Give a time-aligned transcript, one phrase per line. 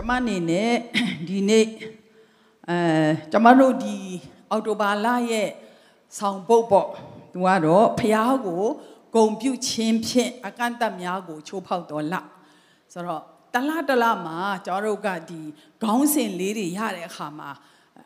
[0.00, 0.72] ကျမအနေနဲ့
[1.28, 1.66] ဒီနေ့
[2.68, 2.78] အဲ
[3.32, 3.96] ကျမတို့ဒီ
[4.50, 5.48] အော်တိုဘာလရဲ့
[6.18, 6.88] ဆောင်ပုတ်ပေါ့
[7.32, 8.16] သူကတော့ဖះ
[8.46, 8.64] ကို
[9.14, 12.14] ဂုံပြုတ်ခြင်းဖြင့်အကန့်အသတ်များကိုချိုးဖောက်တော်လ
[12.92, 13.22] ဆိုတော့
[13.54, 14.36] တလားတလားမှာ
[14.66, 15.40] ကျမတို့ကဒီ
[15.82, 17.50] ခေါင်းစဉ်လေးတွေရတဲ့အခါမှာ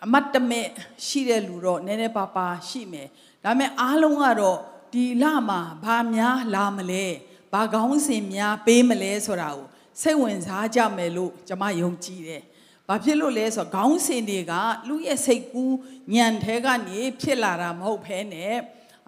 [0.04, 0.66] အမတ်တမဲ့
[1.06, 3.08] ရှိတဲ့လူတော့နည်းနည်းပါးပါရှိမယ်
[3.44, 4.58] ဒါပေမဲ့အားလုံးကတော့
[4.92, 7.06] ဒီလမှာဘာများလာမလဲ
[7.52, 9.66] ဘာခေါင်းစဉ်များပေးမလဲဆိုတာကို
[10.02, 12.42] စိတ်ဝင်စားကြမယ်လို့ကျွန်မယုံကြည်တယ်။
[12.88, 14.52] ဘာဖြစ်လို့လဲဆိုတော့ခေါင်းစဉ်တွေက
[14.88, 15.76] လူရဲ့စိတ်ကူး
[16.14, 18.54] ညံထဲကနေဖြစ်လာတာမဟုတ်ဘဲနဲ့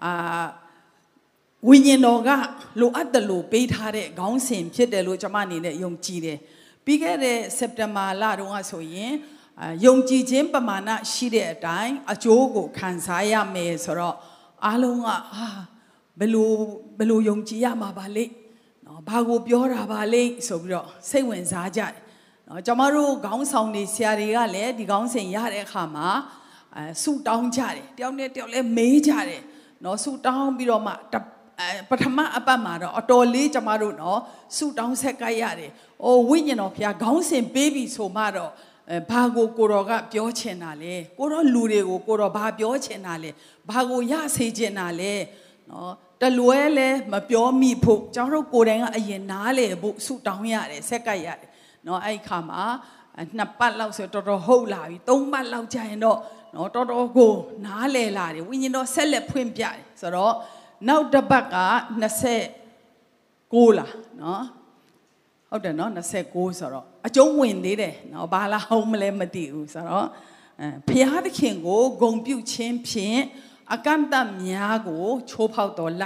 [0.03, 0.45] အာ
[1.67, 2.29] ဝိညာဉ်တော်က
[2.79, 6.37] လိုအပ်တယ်လို့ပေးထားတဲ့ခေါင်းစဉ်ဖြစ်တယ်လို့ကျွန်မအနေနဲ့ယုံကြည်တယ်။
[6.85, 9.13] ပြီးခဲ့တဲ့စက်တင်ဘာလတုန်းကဆိုရင်
[9.61, 14.15] အာယုံကြည်ခြင်းပမာဏရှိတဲ့အတိုင်းအကျိုးကိုခံစားရမယ်ဆိုတော့
[14.65, 15.47] အားလုံးကအာ
[16.19, 16.51] ဘယ်လို
[16.97, 18.46] ဘယ်လိုယုံကြည်ရမှာပါလိမ့်နော်
[19.07, 21.93] ဘာကိုပြောတာပါလိမ့်ဆိုပြီးတော့စိတ်ဝင်စားကြတယ်
[22.47, 26.09] နော်ကျွန်တော်တို့ခေါင်းဆောင်တွေဆရာတွေကလည်းဒီခေါင်းစဉ်ရတဲ့အခါမှာ
[26.75, 29.41] အဲဆူတောင်းကြတယ်တယောက်နဲ့တယောက်လည်းမေးကြတယ်
[29.83, 34.19] နော်ဆူတောင်းပြီးတော့မှအဲပထမအပတ်မှာတော့အတော်လေးကျမတို့နော်
[34.55, 35.71] ဆူတောင်းဆက်ကရတယ်။
[36.03, 38.51] အိုးဝိညာဉ်တော်ဖျားခေါင်းစဉ်ပေးပြီဆိုမှတော့
[38.91, 43.29] အဲဘာကိုကိုတော်ကပြောချင်တာလဲကိုတော်လူတွေကိုကိုတော်ဘာပြောချင်တာလဲ
[43.69, 45.13] ဘာကိုရစေချင်တာလဲ
[45.69, 51.49] နော် တလွဲလဲမပြောမိဖို့ကျွန်တော်တို့ကိုယ်တိုင်ကအရင်နားလေဖို့ဆူတောင်းရတယ်ဆက်ကပ်ရတယ်
[51.87, 52.63] နော်အဲ့ခါမှာ
[53.37, 56.19] နှစ်ပတ်လောက်ဆိုတော်တော်ဟုတ်လာပြီသုံးပတ်လောက်ကြာရင်တော့
[56.55, 57.33] နော်တော်တော်ကို
[57.65, 60.33] နားလေလာတယ်ဝိညာဉ်တော်ဆက်လက်ဖွင့်ပြတယ်ဆိုတော့
[60.87, 61.57] နောက်တစ်ပတ်က
[62.87, 64.43] 26လားနော်
[65.49, 65.91] ဟုတ်တယ်နော်
[66.25, 70.07] 29ဆိုတော့အကျုံးဝင်သေးတယ်နော်ဘာလာဟုတ်မလဲမသိဘူးဆိုတော့
[70.61, 73.21] အဲဖျားသခင်ကိုဂုံပြုတ်ခြင်းဖြင့်
[73.74, 76.04] အကန့်အသတ်များကိုချိုးဖောက်တော်လ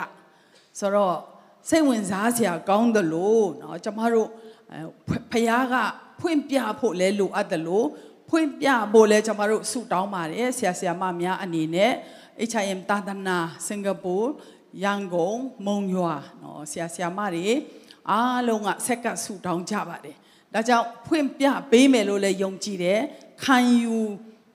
[0.79, 1.17] ဆိုတော့
[1.69, 4.29] စိတ်ဝင်စားစရာကောင်းတယ်လို့เนาะကျမတို့
[5.09, 5.75] ဖះက
[6.21, 7.87] ဖွင့်ပြဖို့လဲလိုအပ်တယ်လို့
[8.29, 11.93] ဖွင့်ပြဖို့လဲကျမတို့ဆုတောင်းပါတယ်ဆရာဆရာမများအနေနဲ့
[12.53, 14.15] HIM တာသနာစင်ကာပူ
[14.85, 17.47] ရန်ကုန်မုံရွာเนาะဆရာဆရာမတွေ
[18.11, 20.17] အားလုံးကဆက်ကဆုတောင်းကြပါတယ်
[20.55, 23.01] ဒါကြောင့်ဖွင့်ပြပေးမယ်လို့လည်းယုံကြည်တယ်
[23.45, 23.97] ခံယူ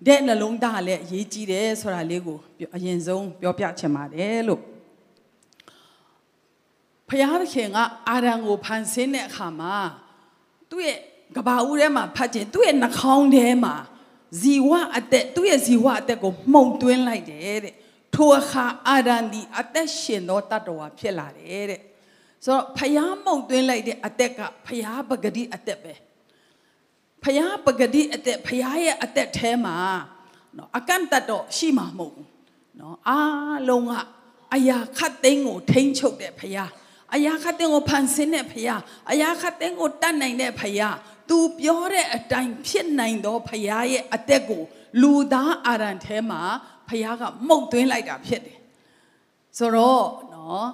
[0.07, 2.39] တဲ့နှလုံးသားလည်းအရေးကြီးတယ်ဆိုတာလေးကို
[2.77, 4.63] အရင်ဆုံးပြောပြချင်ပါတယ်လို့
[7.09, 9.75] ဖယားသခင်ကအာရန်ကိုဖန်ဆင်းတဲ့အခါမှာ
[10.71, 10.99] သူ့ရဲ့
[11.37, 13.75] ကဘာဦးထဲမှာဖတ်ခြင်းသူ့ရဲ့နှာခေါင်းထဲမှာ
[14.41, 17.75] ဇီဝအသက်သူ့ရဲ့ဇီဝအသက်ကိုမှုန်သွင်းလိုက်တယ်တဲ့
[18.15, 21.81] ထိုအခါအာရန်ဒီအသက်ရှင်သောတတ္တဝါဖြစ်လာတယ်တဲ့
[22.45, 25.93] ဆိုတော့ဖယားမှုန်သွင်းလိုက်တဲ့အသက်ကဖယားပဂတိအသက်ပဲ
[27.25, 29.77] ဖယားပဂတိအသက်ဖယားရဲ့အသက်ထဲမှာ
[30.57, 32.29] နော်အကန့်တတ်တော့ရှိမှာမဟုတ်ဘူး
[32.81, 33.93] နော်အားလုံးက
[34.55, 36.71] အရာခတ်သိမ်းကိုထိန်းချုပ်တဲ့ဖယား
[37.15, 40.97] အရာခတ်သိမ်းကိုဖန်ဆင်းတဲ့ဖယားအရာခတ်သိမ်းကိုတတ်နိုင်တဲ့ဖယား
[41.29, 44.63] သူပြောတဲ့အတိုင်းဖြစ်နိုင်သောဖယားရဲ့အသက်ကို
[45.03, 46.41] လူသားအာရန်ထဲမှာ
[46.89, 48.59] ဖယားကမှုတ်သွင်းလိုက်တာဖြစ်တယ်
[49.59, 50.67] ဆိုတော့နော်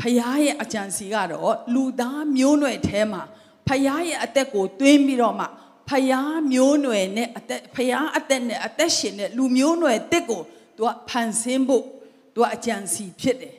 [0.00, 3.22] ဖယားရဲ့အကြံစီကတော့လူသားမျိုးနွယ်ထဲမှာ
[3.68, 5.46] ဖယားရဲ့အသက်ကိုသွင်းပြီးတော့မှ
[5.89, 10.41] ဖယားမျိုးနွယ်နဲ့အသက်ဖယားအသက်နဲ့အသက်ရှင်တဲ့လူမျိုးနွယ်တစ်ကို
[10.77, 11.85] သူကဖန်ဆင်းဖို့
[12.33, 13.55] သူကအကြံစီဖြစ်တယ်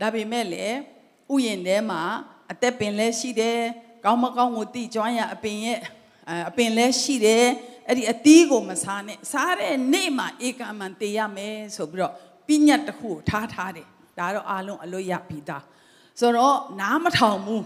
[0.00, 0.76] ဒါပေမဲ့လည်း
[1.32, 2.02] ဥယျာဉ်ထဲမှာ
[2.52, 3.60] အသက်ပင်လည်းရှိတယ်
[4.04, 5.80] ကောင်းမကောင်းကိုတိကျွမ်းရအပင်ရဲ့
[6.48, 7.46] အပင်လည်းရှိတယ်
[7.88, 12.12] အဲ့ဒီအသီးကိုမစားနဲ့စားတဲ့နေ့မှာဧကမန်တည်ရမယ်ဆိုပြီးတော့
[12.46, 13.86] ပြညတ်တစ်ခုကိုထားထားတယ်
[14.18, 15.64] ဒါတော့အားလုံးအလွတ်ရပြီးသား
[16.20, 17.64] ဆိုတော့နားမထောင်ဘူး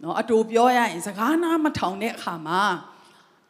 [0.00, 2.62] เนาะအတူပြောရရင်စကားနားမထောင်တဲ့အခါမှာ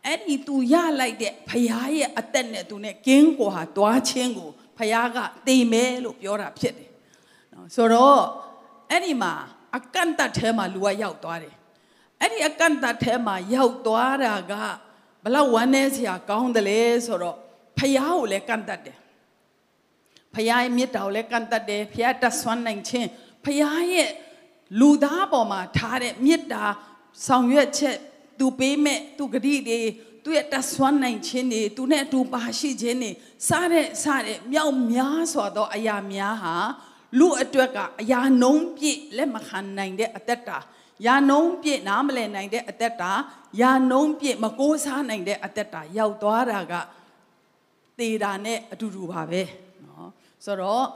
[0.05, 6.91] အဲ့ဒီ तू ရလိုက်တဲ့ဖရာရဲ့အသက်နဲ့ तू နဲ့ကင်းကွာသွားခြင်းကိုဖရာကသိမယ်လို့ပြောတာဖြစ်တယ်
[7.53, 8.21] နော်ဆိုတော့
[8.91, 9.33] အဲ့ဒီမှာ
[9.77, 11.55] အကန့်တတ်ထဲမှာလူကရောက်သွားတယ်
[12.21, 14.53] အဲ့ဒီအကန့်တတ်ထဲမှာရောက်သွားတာက
[15.23, 17.37] ဘလောက်ဝမ်းနည်းစရာကောင်းတယ်လဲဆိုတော့
[17.77, 18.97] ဖရာကိုလည်းကန့်တတ်တယ်
[20.35, 23.09] ဖရာရဲ့မြတ်တာကိုလည်းကန့်တတ်တယ်ဖရာတဆွမ်းနိုင်ခြင်း
[23.45, 24.11] ဖရာရဲ့
[24.79, 26.63] လူသားပေါ်မှာထားတဲ့မြတ်တာ
[27.27, 27.97] ဆောင်ရွက်ချက်
[28.38, 29.80] သူပေးမဲ့သူဂတိတွေ
[30.24, 33.10] သူရဲ့တဆွမ်းနိုင်ခြင်းတွေသူနဲ့အတူပါရှိခြင်းတွေ
[33.48, 36.54] စားတဲ့စားတဲ့မြောက်များစွာသောအရာများဟာ
[37.18, 40.58] လူအတွက်ကအရာနှုံးပြည့်လက်မခံနိုင်တဲ့အသက်တာ
[41.06, 43.12] ယာနှုံးပြည့်နားမလည်နိုင်တဲ့အသက်တာ
[43.60, 46.74] ယာနှုံးပြည့်မကိုးစားနိုင်တဲ့အသက်တာရောက်သွားတာက
[47.98, 49.42] သေတာနဲ့အတူတူပါပဲ
[49.82, 50.06] เนาะ
[50.44, 50.86] ဆိုတော့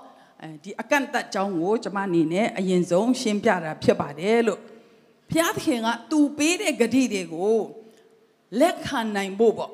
[0.43, 4.61] အဲဒီအကန့်အသတ်ကြောင်းကိုကျွန်မအနေနဲ့အရင်ဆုံးရှင်းပြတာဖြစ်ပါတယ်လို့
[5.32, 7.60] ဘုရားသခင်ကသူပေးတဲ့ဂတိတွေကို
[8.60, 9.74] လက်ခံနိုင်ဖို့ပေါ့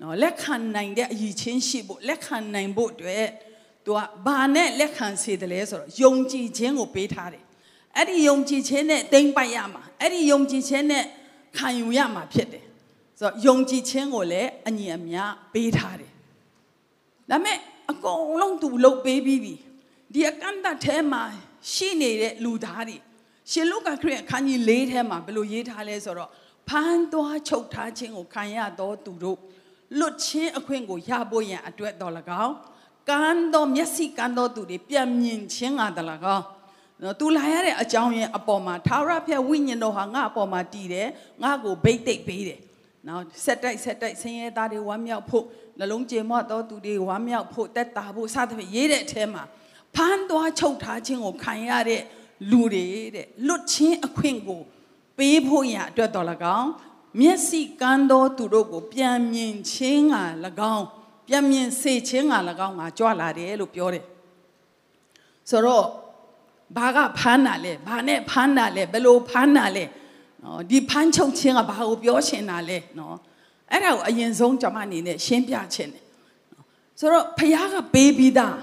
[0.00, 3.28] နော်လက်ခံနိုင်တဲ့အည်ချင်းရှိဖို့လက်ခံနိုင်ဖို့အတွက်
[3.84, 7.44] သူကဘာနဲ့လက်ခံစေတယ်လဲဆိုတော့ယုံကြည်ခြင်းကိုပေးထားတယ်
[7.96, 11.04] အဲ့ဒီယုံကြည်ခြင်းနဲ့တိမ့်ပိုက်ရမှာအဲ့ဒီယုံကြည်ခြင်းနဲ့
[11.56, 12.64] ခံယူရမှာဖြစ်တယ်
[13.20, 16.12] ဆိုတော့ယုံကြည်ခြင်းကိုလည်းအညီအမျှပေးထားတယ်
[17.30, 17.58] ဒါပေမဲ့
[17.90, 19.54] အကုန်လုံးသူလှုပ်ပေးပြီးပြီ
[20.12, 21.22] ဒီအကန့်အသတ်ထဲမှာ
[21.72, 22.96] ရှိနေတဲ့လူသားတွေ
[23.50, 26.30] ရှင်လုကာခရစ်အခန်းကြီး၄ထဲမှာဘယ်လိုရေးထားလဲဆိုတော့
[26.68, 29.38] ဖမ်းသွားချုပ်ထားခြင်းကိုခံရတော့သူတို့
[29.98, 32.12] လွတ်ချင်းအခွင့်ကိုရဖို့ရန်အတွက်တော်၎
[32.44, 32.54] င်း
[33.10, 35.98] ကမ်းတော်မျက်စိကမ်းတော်သူတွေပြန်မြင်ခြင်းကတ၎
[36.36, 36.44] င်း
[37.02, 41.08] နော်သူလာရတဲ့အကြောင်းရင်းအပေါ်မှာသာရဖျက်ဝိညာဉ်တော်ဟာငါအပေါ်မှာတည်တယ်
[41.42, 42.60] ငါကိုဗိတ်တိတ်ပေးတယ်
[43.08, 45.44] နော်ဆက်တိုက်ဆက်တိုက်ဆင်းရဲသားတွေဝမ်းမြောက်ဖို့
[45.78, 49.42] နှလုံးကြေမော့တော်သူတွေဝမ်းမြောက်ဖို့တက်တာဖို့စသဖြင့်ရေးတဲ့အထဲမှာ
[49.94, 52.02] ဖမ်းသွားချုပ်ထားခြင်းကိုခံရတဲ့
[52.50, 54.60] လူတွေတဲ့လွတ်ချင်းအခွင့်ကို
[55.18, 56.26] ပေးဖို့ရအတွက်တော်၎
[56.58, 56.70] င်း
[57.20, 60.16] မျက်စိကန်းသောသူတို့ကိုပြန်မြင်ခြင်းက၎
[60.74, 60.84] င်း
[61.28, 62.34] ပြန်မြင်စေခြင်းက၎
[62.66, 64.04] င်းငါကြွလာတယ်လို့ပြောတယ်
[65.50, 65.86] ဆိုတော့
[66.76, 69.84] ဘာကဖမ်းတာလဲဘာနဲ့ဖမ်းတာလဲဘယ်လိုဖမ်းတာလဲ
[70.42, 73.16] နော်ဒီဖမ်းချုပ်ခြင်းကဘာကိုပြောချင်တာလဲနော်
[73.72, 76.04] အဲ့ဒါကိုအရင်ဆုံးကျွန်မအနေနဲ့ရှင်းပြချင်တယ်
[76.98, 78.58] ဆိုတော့ဖခင်ကပေးပြီးသား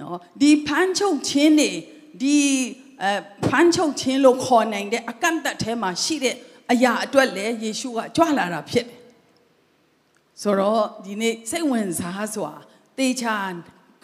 [0.00, 1.70] နော်ဒီဖမ်းချုပ်ခြင်းတွေ
[2.20, 2.36] ဒီ
[3.02, 3.12] အဲ
[3.46, 6.36] ဖမ်းချုပ်ခြင်းလို့ခေါ်နိုင်တဲ့အကန့်အသတ်ထဲမှာရှိတဲ့
[6.72, 8.98] အရာအတွက်လည်းယေရှုကကြွလာတာဖြစ်တယ်
[10.42, 12.52] ဆိုတော့ဒီနေ့စိတ်ဝင်စားစွာ
[12.98, 13.36] တေချာ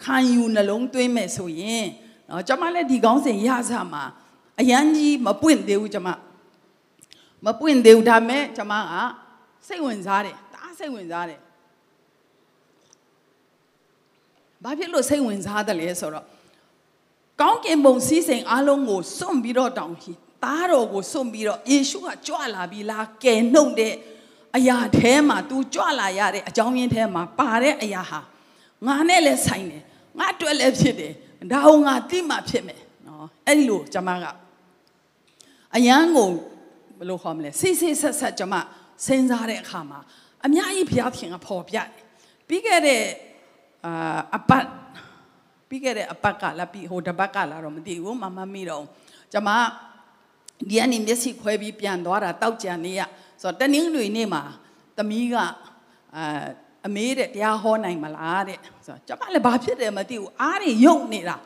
[0.03, 1.87] ခံယူနှလုံးသွင်းမယ်ဆိုရင်
[2.29, 4.03] နော်ကျွန်မလည်းဒီကောင်းစဉ်ရစားမှာ
[4.59, 6.09] အရန်ကြီးမပွင့်သေးဘူးကျွန်မ
[7.45, 8.93] မပွင့်သေးဘူးဒါပေမဲ့ကျွန်မက
[9.67, 11.39] စိတ်ဝင်စားတယ်တအားစိတ်ဝင်စားတယ်
[14.63, 16.25] ဘာဖြစ်လို့စိတ်ဝင်စားတယ်လဲဆိုတော့
[17.41, 19.95] ကောင်းကင်ဘုံစည်းစိမ်အလုံးကိုစွန့်ပြီးတော့တောင်း
[20.43, 23.93] သားတော်ကိုစွန့်ပြီးတော့ယေရှုကကြွလာပြီးလားကယ်နှုတ်တဲ့
[24.57, 28.19] အရာထဲမှာ तू ကြွလာရတဲ့အကြောင်းရင်းထဲမှာပါတဲ့အရာဟာ
[28.87, 29.83] ငါနဲ့လည်းဆိုင်တယ်
[30.19, 31.13] ငါအတွက်လည်းဖြစ်တယ်
[31.51, 34.25] ဒါဟုငါတိမှဖြစ်မယ်နော်အဲ့ဒီလိုကျွန်မက
[35.75, 36.29] အယံကို
[36.97, 38.55] ဘယ်လိုခေါ်မလဲစိစိဆက်ဆက်ကျွန်မ
[39.05, 39.99] စဉ်းစားတဲ့အခါမှာ
[40.45, 41.89] အများကြီးဘုရားခင်ကပေါ်ပြတယ်
[42.47, 43.03] ပြီးခဲ့တဲ့
[43.85, 44.65] အာအပတ်
[45.75, 48.83] ပြီးခဲ့တဲ့အပတ်ကလာပြီးဟိုတပတ်ကလာတော့မသိဘူးမမမေ့တော့
[49.33, 49.49] ကျွန်မ
[50.69, 53.01] ဒီကနေမျက်စိခွဲပြီးပြန်သွားတာတောက်ကြံနေရ
[53.41, 54.43] ဆိုတော့တနင်္ဂနွေနေ့မှာ
[54.97, 55.45] သမီးကအာ
[56.87, 61.37] အမေတဲ့တရားဟောနိုင်မလားတဲ့ဆိုတော့ကျွန်မလည်းဘာဖြစ်တယ်မသိဘူးအားတွေယုံနေတာ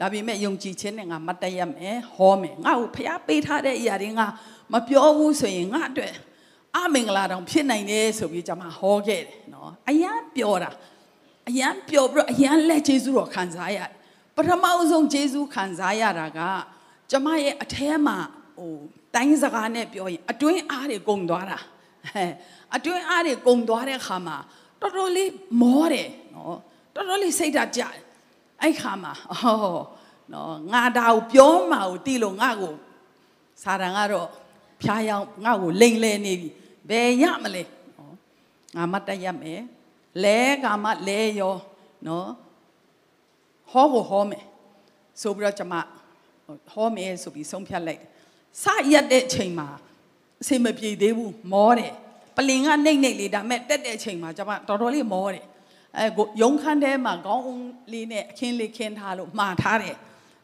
[0.00, 4.26] ဒါပေမဲ့ယုံကြည်ခြင်းနဲ့ငါမတ်တရမယ်ဟောမယ်ငါ့ကိုဖျားပေးထားတဲ့အရာတွေငါ
[4.72, 6.14] မပြောဘူးဆိုရင်ငါအတွက်
[6.76, 10.70] အမင်္ဂလာတောင်ဖြစ်နိုင်တယ်ဆိုပြီးကျွန်မဟောခဲ့တယ်နော်အရန်ပြောတာ
[11.48, 13.90] အရန်ပြောပြီးတော့အရန်လက်ကျေးဇူးတော်ခံစားရတယ်
[14.36, 16.40] ပထမအဆုံးကျေးဇူးခံစားရတာက
[17.10, 18.16] ကျွန်မရဲ့အထဲမှာ
[18.58, 18.72] ဟို
[19.14, 21.58] တိုင်းစကားနဲ့ပြောရင်အတွင်းအားတွေကုန်သွားတာ
[22.76, 24.36] အတွင်းအားတွေကုန်သွားတဲ့ခါမှာ
[24.80, 25.30] တော်တော်လေး
[25.62, 26.56] မောတယ်နော်
[26.94, 27.94] တော်တော်လေးစိတ်ဓာတ်ကြတယ်
[28.62, 29.12] အဲ့ခါမှာ
[29.42, 29.56] ဟော
[30.32, 32.74] နော်ငါဒါကိုပြောမှကိုတီးလို့ငါကို
[33.62, 34.28] စာတန်ကတော့
[34.82, 36.48] ဖျားယောင်းငါ့ကိုလိန်လဲနေပြီ
[36.88, 37.62] ဘယ်ရမလဲ
[37.96, 38.14] နော်
[38.76, 39.62] ငါမတက်ရမယ်
[40.24, 41.56] လဲကမှလဲရော
[42.06, 42.28] နော်
[43.70, 44.44] ဟောကိုဟောမယ်
[45.22, 45.74] ဆိုပြီးတော့ကျွန်မ
[46.70, 48.02] ဟောမယ်ဆိုပြီးဆုံးဖြတ်လိုက်
[48.62, 49.68] စရက်တဲ့အချိန်မှာ
[50.42, 51.92] အဆင်မပြေသေးဘူးမောတယ်
[52.36, 55.44] ပလင်ကနှိမ့်နှိမ့်လေးဒါမဲ့တက်တဲ့အချိန်မှာကျွန်မတော်တော်လေးမောတယ်
[55.96, 57.44] အဲရုံခန်းထဲမှာခေါင်း
[57.92, 59.96] လေးနဲ့အခင်းလေးခင်းထားလို့မှားထားတယ်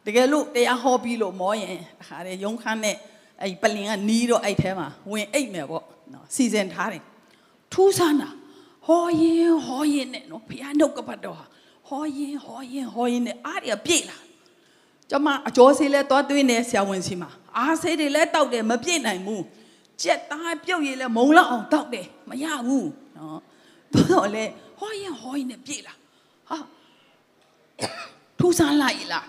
[0.07, 2.97] တကယ်လို့တရားဟောပြီးလို့မောရင်တခါတည်းရုံခန်းနဲ့
[3.43, 7.03] အဲ့ပလင်ကနီးတော့အဲ့ထဲမှာဝင်အိတ်မယ်ပေါ့နော်စီစဉ်ထားတယ်
[7.73, 8.31] ထူးဆန်းတာ
[8.87, 11.45] ဟောရင်ဟောရင်နဲ့နော်ဘုရားနှုတ်ကပတ်တော်ဟာ
[11.89, 14.19] ဟောရင်ဟောရင်ဟောရင်နဲ့အားရပြည့်လာ
[15.11, 19.45] ကျမအကျော်စီလဲသွားသွင်းနေဆရာဝန်စီမှာအားဆေးတွေလဲတောက်တယ်မပြည့်နိုင်ဘူး
[20.03, 23.41] ကြက်သားပြုတ်ရည်လဲမုံလောက်အောင်တောက်တယ်မရဘူးနော်
[24.11, 24.45] တော့လေ
[24.79, 25.95] ဟောရင်ဟောရင်နဲ့ပြည့်လာ
[26.49, 26.59] ဟာ
[28.39, 29.27] ထူးဆန်းလိုက်လား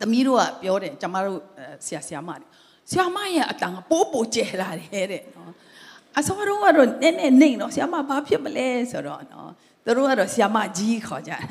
[0.00, 1.40] သမီးတို့ကပြောတယ်ကျမတို့
[1.86, 2.46] ဆရာဆရာမတွေ
[2.90, 5.52] ဆရာမရဲ့အတန်ကပိုးပိုးကျဲလာတယ်တဲ့နော်
[6.18, 9.50] အစောတော့ကတော့နည်းနည်းနေတော့ဆရာမဘာဖြစ်မလဲဆိုတော့နော်
[9.84, 11.42] သူတို့ကတော့ဆရာမကြီးခေါ်ကြတယ်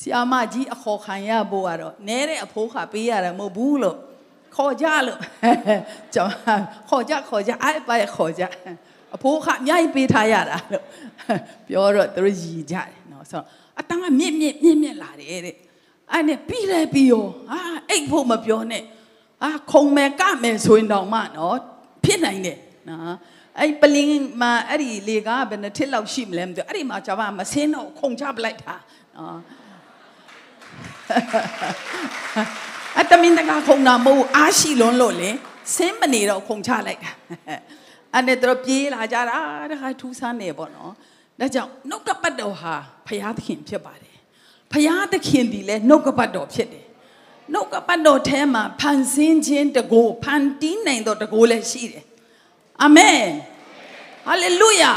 [0.00, 3.96] ဆရာမကြီးအခေါ်ခံရဖို့ကတော့နဲတဲ့အဖိုးခါပေးရတယ်မဟုတ်ဘူးလို့
[4.56, 5.18] ခေါ်ကြလို့
[6.14, 6.48] ကျွန်မ
[6.88, 8.42] ခေါ်ကြခေါ်ကြအဲ့ပါခေါ်ကြ
[9.14, 10.84] အဖိုးခါအများကြီးပေးထားရတာလို့
[11.68, 13.46] ပြောတော့သူတို့ရည်ကြတယ်နော်ဆိုတော့
[13.80, 15.56] အတန်ကမြင့်မြင့်မြင့်မြင့်လာတယ်တဲ့
[16.12, 17.60] အဲ့နဲ့ပြီးလဲပြီးရောဟာ
[17.90, 18.82] အိတ်ဖို့မပြောနဲ့
[19.42, 21.56] အာခုံမယ်ကမယ်ဆိုရင်တော့မှနော်
[22.04, 23.16] ဖြစ်နိုင်တယ်နော်
[23.60, 28.74] အဲ့ပလင်းမှာအဲ့ဒီလေကားဘယ်နှထစ်လောက်ရှိမလဲမသိဘူးအဲ့ဒီမှာကျွန်မမစင်းတော့ခုံချပလိုက်တာ
[29.16, 29.38] နော်
[33.00, 35.30] အတမင်တကခုံတာမဟုတ်အားရှိလွန်းလို့လေ
[35.76, 37.10] ဆင်းမနေတော့ခုံချလိုက်တာ
[38.14, 39.38] အဲ့နဲ့တို့ပြေးလာကြတာ
[39.70, 40.92] တခါထူးဆန်းနေပေါ့နော်
[41.40, 42.74] ဒါကြောင့်နှုတ်ကပတ်တော်ဟာ
[43.06, 44.16] ဖရာသခင်ဖြစ်ပါတယ်
[44.72, 46.86] ဖရာသခင်ဒီလဲနှုတ်ကပတ်တော်ဖြစ်တယ်
[47.54, 52.04] နှုတ်ကပတ်တော်ထဲမှာဖန်ဆင်းခြင်းတကိုဖန်တီးနိုင်သောတကိုလည်းရှိတယ်
[52.82, 53.20] အာမင်
[54.26, 54.92] ဟာလေလုယာ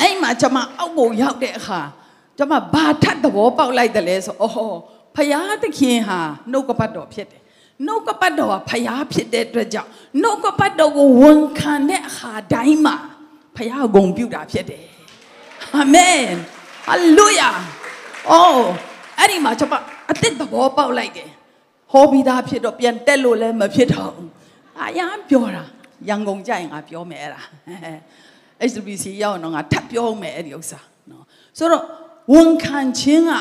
[0.00, 1.80] အဲ့မှာကျွန်မအောက်ကိုရောက်တဲ့အခါ
[2.38, 4.76] ကျွန်မဘာထပ်သဘောပေါက်လိုက်တယ်လဲဆိုအော်
[5.16, 6.20] ဖယားသခင်ဟာ
[6.52, 7.42] နှုတ်ကပတ်တော်ဖြစ်တယ်
[7.86, 9.90] နှုတ်ကပတ်တော်ဟာဖယားဖြစ်တဲ့အတွက်ကြောင့်
[10.22, 12.96] နှုတ်ကပတ်တော်ကိုဝန်ခံတဲ့အခါတိုင်းမှာ
[13.56, 14.84] ဖယားဂုဏ်ပြုတာဖြစ်တယ်
[15.74, 16.22] အာမင်
[16.86, 17.48] ဟာလေလုယာ
[18.30, 18.62] အော်
[19.18, 19.74] အဲ့ဒီမှာကျွန်မ
[20.08, 21.28] အစ်စ်သဘောပေါက်လိုက်တယ်
[21.92, 24.30] ဟောပြီးသားဖြစ်တော့ပြန်တက်လို့လည်းမဖြစ်တော့ဘူး
[24.80, 25.64] အာရမ်းပြောတာ
[26.08, 27.42] ရန်ကုန်ကြရင်ငါပြောမယ်အဲ့ဒါ
[28.72, 31.24] HBC ရောက်တော့ငါထပ်ပြောမယ်အဲ့ဒီဥစ္စာနော်
[31.58, 31.84] ဆိုတော့
[32.32, 33.32] ဝန်ခံခြင်းက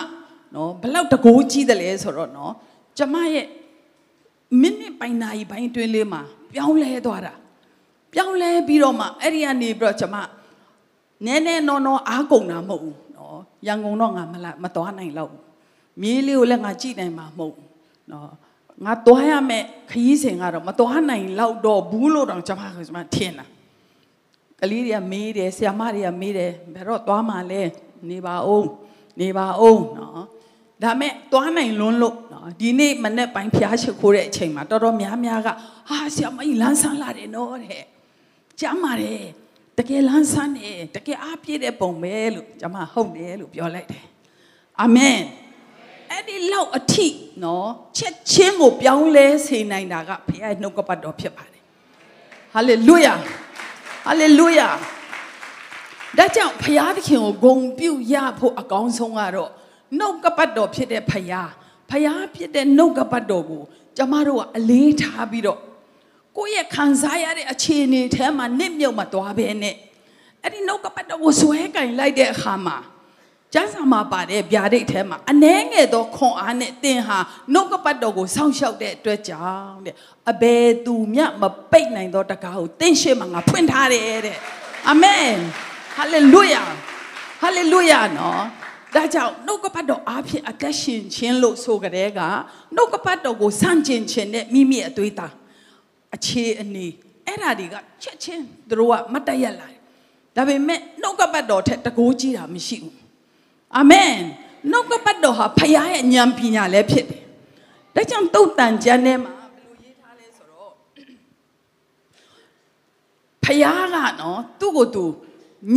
[0.55, 2.53] နော်ဘလောက်တကိုးကြီးတယ်လဲဆိုတော့နော်
[2.97, 3.47] ကျမရဲ့
[4.61, 6.21] မိနစ်ပိုင်းနာရီပိုင်းအတွင်းလေးမှာ
[6.53, 7.33] ပြောင်းလဲသွားတာ
[8.13, 10.15] ပြောင်းလဲပြီးတော့မှအဲ့ဒီကနေပြီးတော့ကျမ
[11.25, 15.41] နည်းနည်းနော်နော်အားကုန်တာမဟုတ်ဘူးနော်ရန်ကုန်တော့ငါမလာမသွားနိုင်တော့ဘူး
[16.01, 17.69] မြေးလေးကိုလည်းငါကြည့်နိုင်မှာမဟုတ်ဘူး
[18.11, 18.27] နော်
[18.85, 23.45] ငါသွားရမယ်ခရီးစဉ်ကတော့မသွားနိုင်တော့တော့ဘူးလို့တော့ကျမကကျမထင်တာ
[24.59, 27.61] ကလေးတွေကမေးတယ်ဆရာမတွေကမေးတယ်ဘယ်တော့သွားမှလဲ
[28.09, 28.69] နေပါအောင်
[29.19, 30.25] နေပါအောင်နော်
[30.83, 35.49] ဒါမဲ့သွားနိုင်လွန်းလို့နော်ဒီနေ့မနေ့ပိုင်းဖျားချခိုးတဲ့အချိန်မှာတော်တော်များများက
[35.89, 37.83] ဟာဆရာမကြီးလမ်းဆန်းလာတယ်နော်တဲ့
[38.59, 39.23] ကျမ်းပါတယ်
[39.77, 44.05] တကယ်လမ်းဆန်းတယ်တကယ်အားပြည့်တဲ့ပုံပဲလို့ကျမဟုတ်တယ်လို့ပြောလိုက်တယ်
[44.81, 45.17] အာမင်
[46.13, 47.07] အဲ့ဒီလောက်အထိ
[47.43, 47.67] နော်
[47.97, 51.61] ချက်ချင်းကိုပြောင်းလဲစေနိုင်တာကဘုရားရဲ့နှုတ်ကပတ်တော်ဖြစ်ပါတယ်
[52.53, 53.13] ဟာလေလုယာ
[54.05, 54.69] ဟာလေလုယာ
[56.17, 59.51] ဒါကြောင့်ဖယားသခင်ကိုဂုံပြုရဖို့အကောင်းဆုံးကတော့
[59.99, 61.51] နှုတ်ကပတ်တော်ဖြစ်တဲ့ဖယား
[61.89, 63.63] ဖယားဖြစ်တဲ့နှုတ်ကပတ်တော်ကို
[63.97, 65.59] ကျမတို့ကအလေးထားပြီးတော့
[66.37, 69.75] ကိုယ့်ရဲ့ခံစားရတဲ့အခြေအနေထဲမှာနစ်မြုပ်မသွားဘဲနဲ့
[70.41, 72.77] အဲ့ဒီနှုတ်ကပတ်တော်ကိုဇွဲကင်လိုက်တဲ့အခါမှာ
[73.53, 77.17] ကျမ်းစာမှာပါတဲ့ဗျာဒိတ်ထဲမှာအနှဲငယ်သောခွန်အားနဲ့သင်ဟာ
[77.53, 79.95] နှုတ်ကပတ်တော်ကိုစောင့်ရှောက်တဲ့အတွက်ကြောင့်တဲ့
[80.31, 84.37] အဘယ်သူမျှမပိတ်နိုင်သောတကားကိုသင်ရှေ့မှာငါဖွင့်ထားတယ်တဲ့
[84.89, 85.33] အာမင်
[85.95, 86.63] ဟာလေလုယာ
[87.41, 88.43] ဟာလေလုယာနော်
[88.95, 92.21] ဒါကြောင့်နှုတ်ကပတ်တော်အားဖြင့်အသက်ရှင်ခြင်းလို့ဆိုကြတဲ့က
[92.75, 95.33] နှုတ်ကပတ်တော်ကိုစန့်ကျင်ခြင်းနဲ့မိမိအသွေးသား
[96.15, 96.87] အခြေအနေ
[97.27, 99.79] အဲ့ဓာတွေကချက်ချင်းသူတို့ကမတ်တရက်လာတယ်
[100.35, 103.02] ဒါပေမဲ့နှုတ်ကပတ်တော်ထက်တကိုးကြီးတာမရှိဘူး
[103.77, 104.13] အာမင်
[104.71, 107.21] နှုတ်ကပတ်တော်ဟာဖခင်ရဲ့ဉာဏ်ပညာလည်းဖြစ်တယ်။
[107.95, 110.71] ဒါကြောင့်တုတ်တန်ကျမ်းထဲမှာဘယ်လိုရေးထားလဲဆိုတော့
[113.43, 115.05] ဖခင်ကနော်သူ့ကိုယ်သူ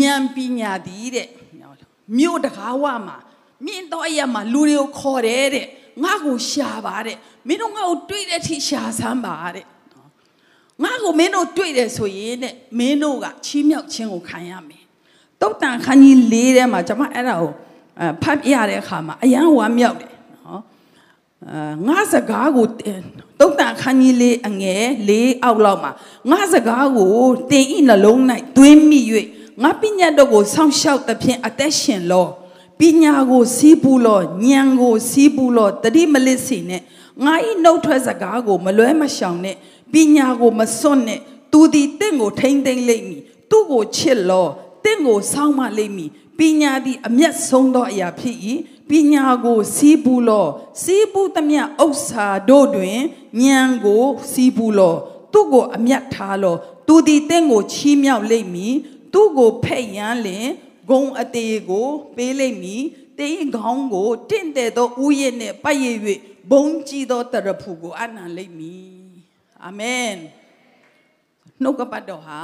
[0.00, 1.29] ဉာဏ်ပညာတည်တဲ့
[2.19, 3.17] မြို့တကားဝမှာ
[3.65, 5.67] မြင့်တော့အရက်မှာလူတွေကိုခေါ်တယ်တဲ့
[6.05, 7.17] ငါ့ကိုရှာပါတဲ့
[7.49, 9.65] မင်းတို့ငါ့ကိုတွေ့တဲ့အထိရှာဆမ်းပါတဲ့
[10.85, 14.85] ငါ့ကိုမင်းတို့တွေ့တယ်ဆိုရင်တဲ့မင်းတို့ကချီးမြှောက်ခြင်းကိုခံရမယ်
[15.41, 17.53] တုတ်တန်ခန်းကြီး၄ထဲမှာကျွန်မအဲ့ဒါကို
[18.00, 20.12] အဲဖတ်ပြရတဲ့အခါမှာအယံဝမ်းမြောက်တယ်
[20.47, 20.62] နော်
[21.47, 22.67] အဲငါစကားကို
[23.41, 25.93] တုတ်တန်ခန်းကြီးလေးအငယ်လေးအောက်လောက်မှာ
[26.31, 27.12] ငါစကားကို
[27.50, 28.21] တင်ဤနှလုံး၌
[28.57, 29.00] သွင်းမိ၍
[29.62, 32.26] ငါပညာတော့ကိုဆောင်းလျှောက်သဖြင့်အသက်ရှင်လော
[32.81, 36.83] ပညာကိုစီးပူးလောဉာဏ်ကိုစီးပူးလောတတိမလစ်စီနဲ့
[37.25, 39.57] ငါဤနှုတ်ထွက်စကားကိုမလွဲမရှောင်နဲ့
[39.93, 41.21] ပညာကိုမစွန့်နဲ့
[41.53, 44.47] သူသည်တင့်ကိုထိမ့်သိမ့်လိမ့်မည်သူ့ကိုချစ်လော
[44.85, 48.37] တင့်ကိုစောင်းမလိမ့်မည် ပညာသည်အမျက်ဆုံးသောအရာဖြစ်၏
[48.90, 50.47] ပညာကိုစီးပူးလော
[50.83, 53.00] စီးပူးသမျှဥစ္စာတို့တွင်
[53.43, 54.95] ဉာဏ်ကိုစီးပူးလော
[55.33, 56.55] သူ့ကိုအမျက်ထားလော
[56.87, 58.75] သူသည်တင့်ကိုချီးမြှောက်လိမ့်မည်
[59.12, 60.47] သူ့ကိုဖဲ့ရန်လင်
[60.90, 62.83] ဂုံအသေးကိုပေးလိမ့်မည်
[63.19, 65.87] တေးခေါင်းကိုတင့်တဲ့သောဥယျာဉ်နှင့်ပတ်ရ၍
[66.50, 68.97] ဘုံကြည်သောတရဖူကိုအနံလိမ့်မည်
[69.64, 70.12] အာမင်
[71.62, 72.40] နှုတ်ကပတ်တော်ဟာ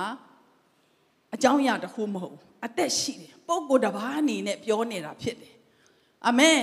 [1.35, 5.55] အကြောင်းအရာတစ်ခုမဟုတ်အသက်ရှိတယ် ပုံကိုယ်တစ်ပါးအနေနဲ့ပြောနေတာဖြစ်တယ်
[6.27, 6.61] အာမင်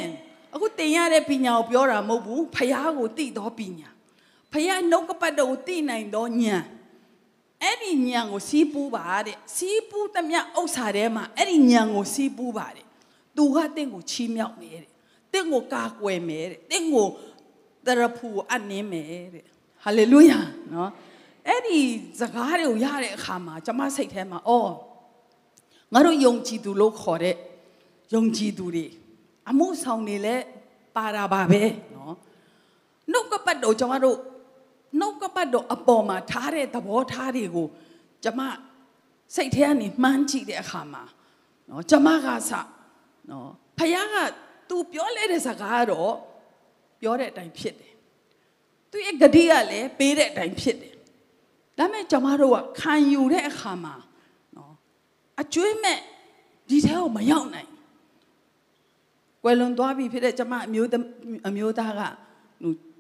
[0.54, 3.90] အခုတင်ရတဲ့ပညာကိုပြောတာမဟုတ်ဘူးဖခင်ကိုသိသောပညာ
[4.52, 6.64] ဖခင်နှုတ်ကပတ်တော်ကိုသိနိုင်သောဉာဏ်
[7.64, 12.86] အဲ့ဒီဉာဏ်ကိုစီးပူးပါတဲ့စီးပူးသမျှဥစ္စာထဲမှာအဲ့ဒီဉာဏ်ကိုစီးပူးပါတဲ့
[13.38, 14.90] သူကတင့်ကိုချီးမြှောက်မယ်တဲ့
[15.34, 17.08] တင့်ကိုကာကွယ်မယ်တဲ့တင့်ကို
[17.86, 19.46] တရဖူကိုအနှင်းမယ်တဲ့
[19.84, 20.40] ဟာလေလုယာ
[20.74, 20.92] နော်
[21.48, 21.80] အဲ့ဒီ
[22.20, 24.74] စကားတွေကိုရတဲ့အခါမှာကျွန်မစိတ်ထဲမှာအော်
[25.94, 27.36] ငါတို့ယုံကြည်သူလို့ခေါ်တဲ့
[28.14, 28.86] ယုံကြည်သူတွေ
[29.50, 30.44] အမှုဆောင်တွေလည်း
[30.96, 31.62] ပါတာပါပဲ
[31.96, 32.16] နော်
[33.12, 34.18] နှုတ်ကပတ်တော်ကျွန်တော်တို့
[35.00, 37.68] နှုတ်ကပတ်တော်အပေါ်မှာထားတဲ့သဘောထားတွေကို
[38.24, 38.42] ကျွန်မ
[39.36, 41.04] စိတ်ထဲကနေမှန်းကြည့်တဲ့အခါမှာ
[41.70, 42.52] နော်ကျွန်မကစ
[43.30, 44.18] နော်ဖခင်က
[44.70, 46.14] तू ပြောလဲတဲ့စကားတော့
[47.02, 47.94] ပြောတဲ့အတိုင်းဖြစ်တယ်
[48.92, 50.96] သူရဲ့ဂတိကလည်းပေးတဲ့အတိုင်းဖြစ်တယ်
[51.78, 54.09] ဒါပေမဲ့ကျွန်မတို့ကခံယူတဲ့အခါမှာနော်
[55.42, 56.00] အကျွေးမဲ့
[56.70, 57.70] ဒီထဲကိုမရောက်နိုင်
[59.44, 60.90] ကွယ်လွန်သွားပြီဖြစ်တဲ့ကျမအမျိုး
[61.48, 62.02] အမျိုးသားက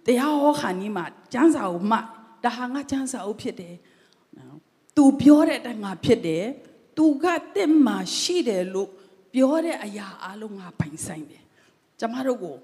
[0.05, 1.97] တရားဟောခါနီးမှာကျမ်းစာကိုမှ
[2.43, 3.75] ဒါဟာငါကျမ်းစာအုပ်ဖြစ်တယ်
[4.97, 6.45] သူပြောတဲ့အတိုင်းငါဖြစ်တယ်
[6.97, 8.89] သူကတင့်မှာရှိတယ်လို့
[9.33, 11.43] ပြောတဲ့အရာအလုံးငါပိုင်ဆိုင်တယ်
[11.99, 12.55] ကျမတို့ကို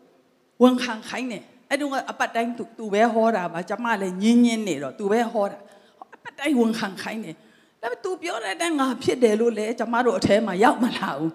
[0.63, 5.57] ဝန်ခံခိုင်းတယ်အဲ့တော့အပတ်တိုင်းသူသူပဲဟောတာပါကျမလည်းညင်းညင်းနေတော့သူပဲဟောတာ
[6.13, 7.35] အပတ်တိုင်းဝန်ခံခိုင်းတယ်
[7.85, 11.31] ဒါပေမဲ့ तू ပြောတဲ့အတိုင်းငါဖြစ်တယ်လို့လေကျမတို့အထဲမှာရောက်မလာဘူး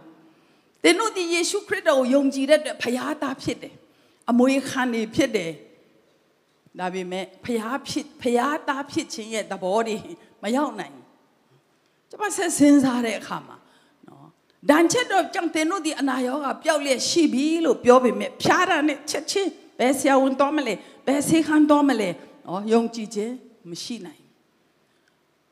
[0.83, 3.75] သင်တို့ဒီယေရှုခရစ်တော်ကိုယုံကြည်တဲ့အတွက်ဖခင်သားဖြစ်တယ်
[4.31, 5.53] အမွေခံနေဖြစ်တယ်
[6.79, 9.97] ဒါပေမဲ့ဖခင်ဖြစ်ဖခင်သားဖြစ်ခြင်းရဲ့သဘောတွေ
[10.43, 11.07] မရောက်နိုင်ဘူး
[12.11, 13.57] ကျွန်မဆက်စဉ်းစားတဲ့အခါမှာ
[14.07, 14.27] နော်
[14.71, 20.75] ဒဏ်ချက်တော့ကြောင့်တင်တို့ဒီအနာရောဂါပျောက်လျက်ရှိပြီလို့ပြောပေမဲ့ဖျားတာနဲ့ချက်ချင်းဘယ်ဆရာဝန်တော်မလဲ
[21.07, 22.09] ဘယ်ဆေးခန်းတော်မလဲ
[22.47, 23.33] နော်ယုံကြည်ခြင်း
[23.71, 24.20] မရှိနိုင်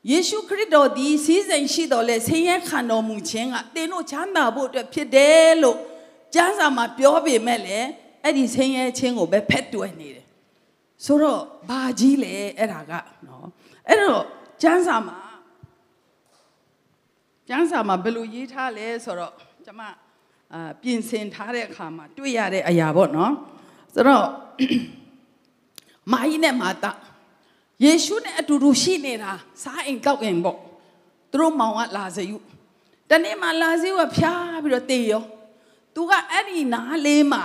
[0.07, 5.77] ယေရှုခရစ်တော်ဒီစီးစိမ်ရှိတော်လဲဆင်းရဲခံတော်မူခြင်းကတင်တို့ချမ်းသာဖို့အတွက်ဖြစ်တယ်လို့
[6.33, 7.87] ကျမ်းစာမှာပြောပေမဲ့လည်း
[8.23, 10.25] အဲ့ဒီဆင်းရဲခြင်းကိုပဲဖက်တွယ်နေတယ်
[11.05, 12.91] ဆိုတော့ဘာကြီးလဲအဲ့ဒါက
[13.27, 13.45] နော်
[13.87, 14.23] အဲ့တော့
[14.61, 15.17] ကျမ်းစာမှာ
[17.49, 19.33] ကျမ်းစာမှာဘယ်လိုရေးထားလဲဆိုတော့
[19.65, 19.81] ကျွန်မ
[20.53, 23.33] အာပြင်ဆင်ထားတဲ့အခါမှာတွေ့ရတဲ့အရာပေါ့နော်
[23.93, 24.25] ဆိုတော့
[26.11, 26.91] မာကြီးနဲ့မာတာ
[27.83, 29.31] ယေရှုနဲ့အတူတူရှိနေတာ
[29.63, 30.59] စားအိမ်ကောက်အိမ်ပေါ့
[31.31, 32.37] သူတို့မောင်ကလာဇယု
[33.09, 35.23] တနေ့မှလာဇယုကဖျားပြီးတော့တေရော
[35.95, 37.43] သူကအဲ့ဒီနားလေးမှာ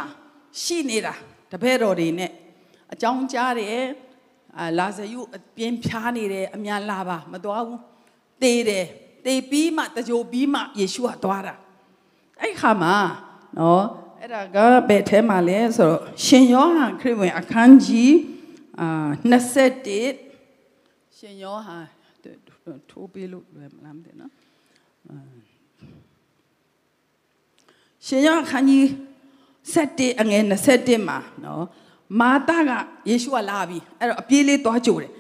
[0.62, 1.14] ရှိနေတာ
[1.50, 2.30] တပည့်တော်တွေနဲ့
[2.92, 3.78] အကြောင်းကြားတယ်
[4.58, 7.80] အာလာဇယုအပြင်းဖျားနေတယ်အမြန်လာပါမသွားဘူး
[8.42, 8.86] တေတယ်
[9.26, 11.54] တေပြီးမှတကြိုပြီးမှယေရှုကသွားတာ
[12.40, 12.96] အဲ့ခါမှာ
[13.58, 13.84] နော်
[14.20, 18.12] အဲ့ဒါကဘယ်ထဲမှာလဲဆိုတော့ရှင်ယောဟန်ခရစ်ဝင်အခန်းကြီး
[18.80, 18.88] အာ
[19.62, 21.86] 21ရှင်ယောဟန်
[22.90, 24.32] ထိုးပေးလို့လွယ်မလားမသိနော်
[28.06, 28.86] ရှင်ယောဟန်ခန်းကြီး
[29.74, 31.64] 7အငယ်21မှာနော်
[32.20, 32.70] မာတာက
[33.08, 35.12] ယေရှုကလာပြီအဲ့တော့အပြေးလေးသွားကြိုတယ်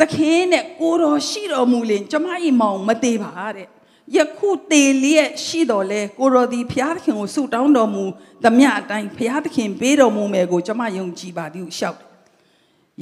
[0.00, 2.26] သခင်နဲ့ကိုတော်ရှိတော်မူလင်ကျမ၏
[2.60, 3.68] မောင်မသေးပါတဲ့
[4.16, 8.04] ယခုတေလျက်ရှိတော်လဲကိုတော်သည်ဘုရားသခင်ကိုဆုတောင်းတော်မူ
[8.44, 12.11] သမျှအတိုင်းဘုရားသခင်ပေးတော်မူမယ်ကိုကျမယုံကြည်ပါသည်ဟုရှောက်တယ်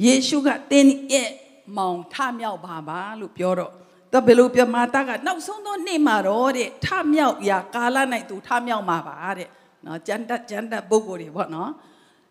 [0.03, 1.29] ယေရှုကတင်းရဲ့
[1.77, 3.71] မောင်ထမြောက်ပါပါလို့ပြောတော့
[4.13, 7.97] တော့ဘယ်လိုပြောမာတာကနောက်ဆုံးသောနေ့မှာတော့တဲ့ထမြောက်ရာကာလ၌
[8.29, 9.47] သူထမြောက်မှာပါတဲ့
[9.85, 11.71] နော်ကျန်တတ်ကျန်တတ်ပုံကိုယ်တွေပေါ့နော်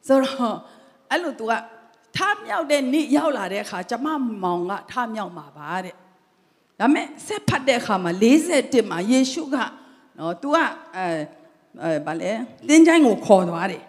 [0.06, 0.56] ဆိုတော့
[1.10, 1.52] အဲ့လို तू က
[2.16, 4.06] ထမြောက်တဲ့နေ့ရောက်လာတဲ့အခါကျမ
[4.44, 5.94] မောင်ကထမြောက်မှာပါတဲ့
[6.80, 8.12] ဒါမဲ့ဆက်ဖတ်တဲ့အခါမှာ
[8.52, 9.56] 41မှာယေရှုက
[10.18, 10.56] နော် तू က
[10.96, 11.06] အဲ
[11.82, 12.30] အဲဗာလဲ
[12.68, 13.82] တင်းချိုင်းကိုခေါ်သွားတယ်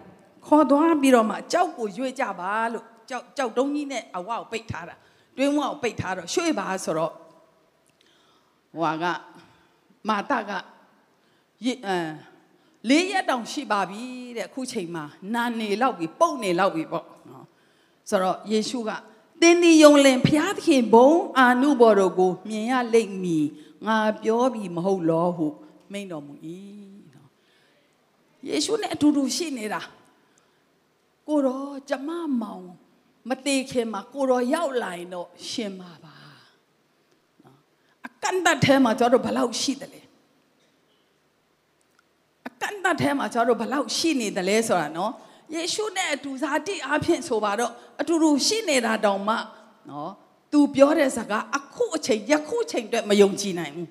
[0.47, 4.95] ခေါ်သွားပြီးတော့မှကြောက်ကိုရွေ့ကြပါလို့ ကြောက်ကြောက်တုံးကြီးနဲ့အဝကိုပိတ်ထားတာ
[5.37, 7.13] တွင်းဝကိုပိတ်ထားတော့ရွှေ့ပါဆိုတော့
[8.73, 9.05] ဟိုက
[10.09, 10.51] မာတာက
[11.65, 11.97] ရေအဲ
[12.89, 14.03] လေးရက်တောင်ရှိပါပြီ
[14.37, 17.45] တဲ့အခုချိန်မှာနာနေလောက်ပြီပုတ်နေလောက်ပြီပေါ့နော်
[18.09, 18.89] ဆိုတော့ယေရှုက
[19.41, 23.45] သင်ဒီယုံလင်ဖျားသခင်ဘုံအာနုဘော်တို့ကိုမြင်ရလိမ့်မည်
[23.87, 25.47] ငါပြောပြီးမဟုတ်လောဟု
[25.91, 26.33] မိန်တော်မူ၏
[27.13, 27.29] နော်
[28.47, 29.81] ယေရှုနဲ့အတူတူရှိနေတာ
[31.27, 32.09] ကိုတော့ကျမ
[32.41, 32.65] မောင်
[33.29, 36.15] မတေခင်မှာကိုတော့ရောက်လာရင်တော့ရှင်ပါပါ
[37.43, 37.57] နော်
[38.07, 40.01] အကန့်တတ်ထဲမှာကျတော့ဘယ်လောက်ရှိတယ်လဲ
[42.47, 45.11] အကန့်တတ်ထဲမှာကျတော့ဘယ်လောက်ရှိနေတယ်လဲဆိုတာနော်
[45.53, 49.35] ယေရှုနဲ့အတူဇာတိအဖြစ်ဆိုပါတော့အတူတူရှိနေတာတောင်မှ
[49.89, 50.11] နော်
[50.51, 53.89] သူပြောတဲ့စကားအခုအချိန်ယခုချိန်အတွက်မယုံကြည်နိုင်ဘူး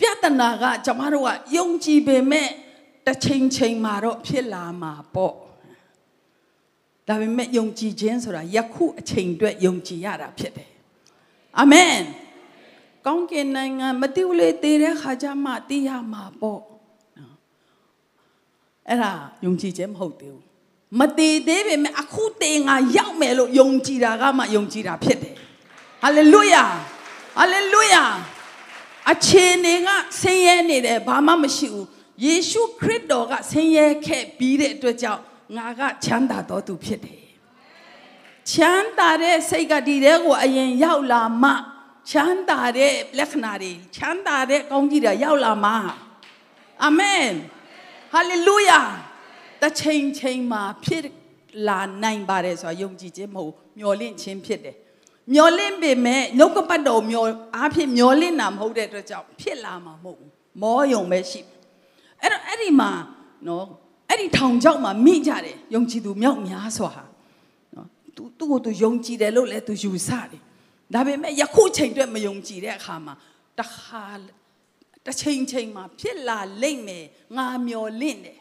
[0.00, 2.48] ပြဿနာကကျမတို့ကယုံကြည်ပေမဲ့
[3.06, 5.34] တစ်ချိန်ချိန်မှာတော့ဖြစ်လာမှာပေါ့
[7.08, 10.70] ဒါပေမဲ့ယုံကြည်ခြင်းဆိုတာယခုအချိန်အတွက်ယုံကြည်ရတာဖြစ်တယ်
[11.58, 11.96] အာမင်
[13.06, 16.62] ကောင်းကင်နိုင်ငံမတိဝလေတည်တဲ့ခါကျမှသိရမှာပေါ့
[18.88, 19.12] အဲ့ဒါ
[19.44, 20.42] ယုံကြည်ခြင်းမဟုတ်သေးဘူး
[21.00, 25.34] မတည်သေးပေမဲ့အခုတည်ငါရောက်မယ်လို့ယုံကြည်တာကမှယုံကြည်တာဖြစ်တယ်
[26.02, 26.64] ဟာလေလုယာ
[27.38, 28.04] ဟာလေလုယာ
[29.12, 29.88] အခြေအနေက
[30.20, 31.86] ဆင်းရဲနေတယ်ဘာမှမရှိဘူး
[32.24, 35.22] ယေရှုခရစ်တော်ကဆင်းရဲခဲ့ပြီးတဲ့အတွက်ကြောင့်
[35.56, 37.24] ငါကချမ်းသာတော်သူဖြစ်တယ်
[38.50, 41.50] ချမ်းသာတဲ့စိတ်ကဒီတဲ့ကိုအရင်ရောက်လာမှ
[42.10, 45.72] ချမ်းသာတဲ့လက္ခဏာတွေချမ်းသာတဲ့ကောင်းကြီးတွေရောက်လာမှ
[46.84, 47.28] အာမင်
[48.12, 48.80] ဟာလေလုယာ
[49.60, 51.04] တစ်ချိန်ချိန်မှာဖြစ်
[51.68, 54.76] လာနိုင်ပါတယ်ဆိုတာယုံကြည်ခြင်းမဟုတ်မျော်လင့်ခြင်းဖြစ်တယ်
[55.32, 60.30] မျော်လင့်ပေမဲ့နှုတ်ကပတ်တော်မျော်အားဖြင့်မျော်လင့်တာမဟုတ်တဲ့အတွက်ကြောင့်ဖြစ်လာမှာမဟုတ်ဘူး
[60.62, 61.40] မောယုံပဲရှိ
[62.20, 62.90] အဲ့တော့အဲ့ဒီမှာ
[63.46, 63.66] နော်
[64.14, 67.04] အဲ့ဒီထောင်ချောက်မှာမိကြတယ်ယုံကြည်သူမြောက်များစွာဟာ
[67.74, 70.40] နော်သူသူ့ကိုသူယုံကြည်တယ်လို့လည်းသူယူဆတယ်
[70.94, 73.14] ဒါပေမဲ့ယခုချိန်အတွက်မယုံကြည်တဲ့အခါမှာ
[73.58, 74.06] တခါ
[75.06, 77.04] တစ်ချိန်ချိန်မှာဖြစ်လာလိမ့်မယ်
[77.36, 78.38] ငါမျော်လင့်တယ်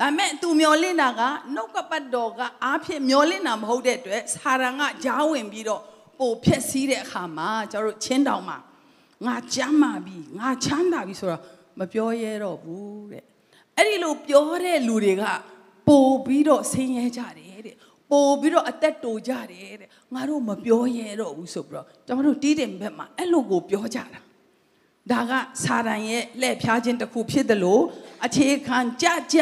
[0.00, 1.22] ဒါမဲ့သူမျောလင့်တာက
[1.54, 5.82] နှုတ်ကပတ်တော်ကအားဖြင့်မျောလင့်တာမဟုတ်တဲ့အတွက်ဆာရန်ကကြားဝင်ပြီးတော့
[6.18, 8.58] ပိုဖြက်စီးတဲ့အခါမှာကျတို့ချင်းတောင်မှာ
[9.26, 11.42] ငါချမ်းမာပြီငါချမ်းသာပြီဆိုတော့
[11.78, 13.24] မပြောရဲတော့ဘူးတဲ့
[13.76, 15.22] အဲ့ဒီလိုပြောတဲ့လူတွေက
[15.88, 17.76] ပို့ပြီးတော့ဆင်းရဲကြတယ်တဲ့
[18.10, 24.20] ပို့ပြီးတော့အသက်တိုကြတယ်တဲ့ငါတို့မပြောရဲတော့ဘူးဆိုပြီးတော့ကျွန်တော်တို့တီးတယ်ဘက်မှာအဲ့လိုကိုပြောကြတာ
[25.10, 25.32] ဒါက
[25.64, 27.82] စာရန်ရဲ့လက်ဖြားခြင်းတစ်ခုဖြစ်တယ်လို့
[28.26, 29.38] အခြေခံကြကြ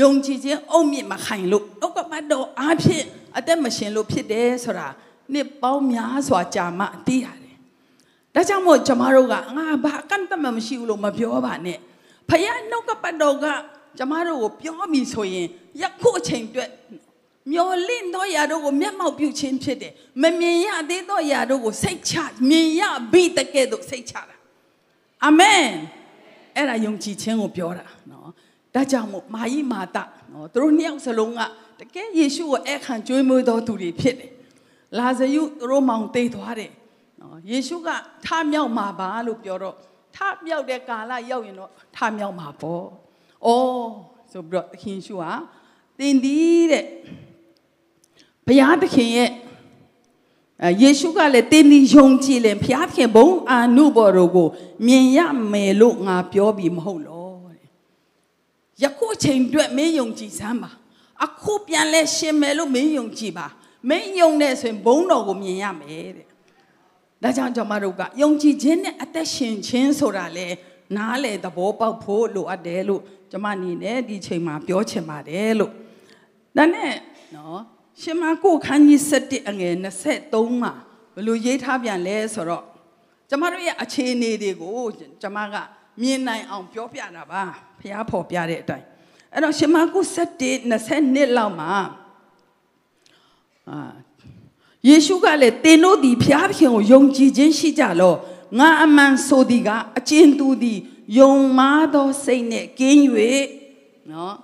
[0.00, 3.04] ယုံကြည်ခြင်းအုံမြင့်မခိုင်လို့နှုတ်ကပတ်တော်အားဖြင့်
[3.36, 4.88] အသက်မရှင်လို့ဖြစ်တယ်ဆိုတာ
[5.32, 7.56] နှစ်ပေါင်းများစွာကြာမှသိရတယ်။
[8.34, 11.78] ဒါကြောင့်မို့ကျမတို့ကငါဘာကန့်တမမရှိဘူးလို့မပြောပါနဲ့။
[12.28, 13.46] ဖခင်နှုတ်ကပတ်တော်က
[13.98, 15.46] ကျမတို့ကိုပြောပြီဆိုရင်
[15.80, 16.70] ယခုအချိန်အတွက်
[17.52, 22.12] မျောလင့်သောຢာတို့ကိုမျက်မှောက်ပြုခြင်းဖြစ်တယ်။မမြင်ရသေးသောຢာတို့ကိုစိတ်ချ
[22.48, 24.36] မြင်ရပြီတကယ်တော့စိတ်ချတာ။
[25.24, 25.66] အာမင်။
[26.56, 28.28] အဲ့ဒါယုံကြည်ခြင်းကိုပြောတာနော်။
[28.74, 29.96] ဒါကြောင့်မို့မာယိမာတ
[30.32, 31.40] နော်သူတို့နှစ်ယောက်စလုံးက
[31.80, 34.30] တကယ်ယေရှုကိုအဲ့ခံကြွေးမွေးတော်သူတွေဖြစ်တယ်။
[34.98, 36.70] လာဇရုသူတို့မောင်သိသွားတယ်။
[37.20, 37.88] နော်ယေရှုက
[38.26, 39.76] ထမြောက်မှာပါလို့ပြောတော့
[40.16, 42.84] ထမြောက်တဲ့ကာလရောက်ရင်တော့ထမြောက်မှာပေါ့။
[43.46, 43.88] အော်
[44.32, 45.32] ဆိုပြီးတော့သခင်ရှုဟာ
[45.98, 46.84] တင်သည်တဲ့
[48.46, 49.30] ဘုရားသခင်ရဲ့
[50.62, 54.48] အဲယေရှုကလည်းတင်းဒီယုံကြည်ရင်ဘုရားသခင်ဘုံအာနုဘော်တို့ကို
[54.86, 55.18] မြင်ရ
[55.52, 57.60] မယ်လို့ငါပြောပြီးမဟုတ်လောတဲ့
[58.82, 60.70] ယခုအချိန်အတွက်မင်းယုံကြည်စမ်းပါ
[61.24, 63.46] အခုပြန်လဲရှင်မယ်လို့မင်းယုံကြည်ပါ
[63.88, 66.26] မင်းယုံနေဆိုရင်ဘုံတော်ကိုမြင်ရမယ်တဲ့
[67.22, 70.48] ဒါကြောင့်ကျွန်မတို့ကယုံကြည်ခြင်းနဲ့အသက်ရှင်ခြင်းဆိုတာလေ
[70.96, 73.02] နားလေသဘောပေါက်ဖို့လိုအပ်တယ်လို့
[73.34, 75.72] ကျွန်မအနေနဲ့ဒီချိန်မှာပြောချင်ပါတယ်လို့
[76.56, 76.94] ဒါနဲ့
[77.36, 77.60] နော်
[78.02, 79.74] ရှင်မကိုခန်းကြီး7အငယ်
[80.18, 80.72] 23မှာ
[81.14, 82.64] ဘယ်လိုရေးထားပြန်လဲဆိုတော့
[83.28, 84.80] ကျမတို့ရဲ့အခြေအနေတွေကို
[85.22, 85.54] ကျမက
[86.02, 87.42] မြင်နိုင်အောင်ပြောပြတာပါ
[87.80, 88.86] ဖះဖော်ပြတဲ့အတိုင်း
[89.32, 91.72] အဲ့တော့ရှင်မကို7 22လောက်မှာ
[93.70, 93.78] အာ
[94.88, 98.14] ယေရှုကလည်းသင်တို့ဒီဖျားခင်ကိုယုံကြည်ခြင်းရှိကြလော
[98.58, 100.78] ငါအမှန်ဆိုသည်ကအကျဉ်သူသည်
[101.18, 103.02] ယုံမာသောစိတ်နဲ့ကင်း၍
[104.12, 104.34] နော်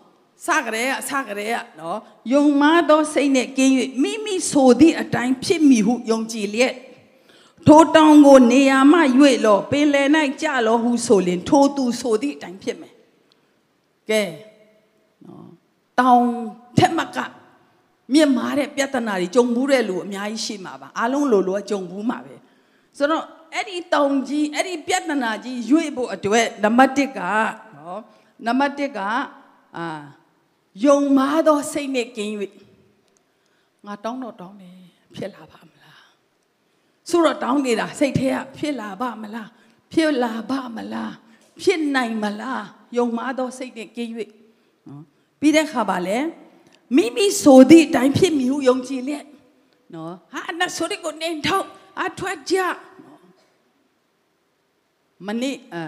[0.47, 1.99] စကြရဲအစကြရဲနော်
[2.33, 6.75] ယုံမာသောစိတ်နဲ့ကင်း၍မိမိဆိုသည့်အတိုင်းဖြစ်မိဟုယုံကြည်လျက်
[7.67, 9.01] ထိုတောင်ကိုနေရာမှ၍
[9.45, 10.09] လောပင်လယ်၌
[10.43, 12.95] ကြလောဟုဆိုလင်ထိုသူဆိုသည့်အတိုင်းဖြစ်မယ်
[14.11, 14.23] ကဲ
[15.25, 15.49] နော်
[16.01, 16.25] တောင်
[16.79, 17.19] ထက်မက
[18.13, 22.35] မြင့်မားတဲ့ပြဿနာတွေကြုံဘူးတဲ့လူအများကြီးရှိမှာပါအားလုံးလိုလိုကကြုံဘူးမှာပဲ
[22.99, 27.21] ဆိုတော့ အဲ့ဒီတောင်ကြီးအဲ့ဒီပြဿနာကြီးရွေ့ဖို့အတွက်နံပါတ်1က
[27.77, 28.01] နော်
[28.47, 29.01] နံပါတ်1က
[29.77, 29.87] အာ
[30.85, 32.35] ယုံမားသောစိတ်နဲ့ကင်း၍
[33.87, 34.79] ငါတောင်းတော့တောင်းတယ်
[35.17, 36.03] ဖြစ်လာပါမလား
[37.11, 39.49] ဆိုတော့တောင်းနေတာစိတ်ထဲကဖြစ်လာပါမလား
[39.93, 41.13] ဖြစ်လာပါမလား
[41.63, 42.65] ဖြစ်နိုင်မလား
[42.97, 44.11] ယုံမားသောစိတ်နဲ့ကင်း၍
[44.87, 45.03] နော်
[45.41, 46.19] ပြီးတဲ့ခါပါလဲ
[46.97, 49.25] မိမိဆိုသည့်အတိုင်းဖြစ်မိဟုယုံကြည်လျက်
[49.95, 51.67] နော်ဟာနတ်ဆိုတဲ့ကိုနေထောက်
[52.05, 52.75] အထွက်ကြနော်
[55.27, 55.83] မနေ့အဲ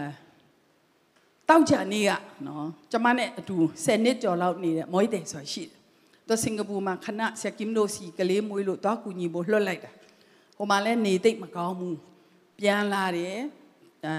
[1.49, 2.13] တောက်ကြနေ့က
[2.47, 5.79] နော်ကျမနဲ့အတူ10နှစ်ကျော်လောက်နေတဲ့မော်တယ်ဆိုတာရှိတယ်။
[6.29, 9.91] သူစင်ကာပူမှာခဏဆက်ကင်ဒိုစီကလေးမွေးလို့တော့ကူညီဖို့လွှတ်လိုက်တာ။
[10.57, 11.95] ဟိုမှာလည်းနေသိပ်မကောင်းဘူး။
[12.59, 13.37] ပြန်လာတယ်
[14.05, 14.15] အဲ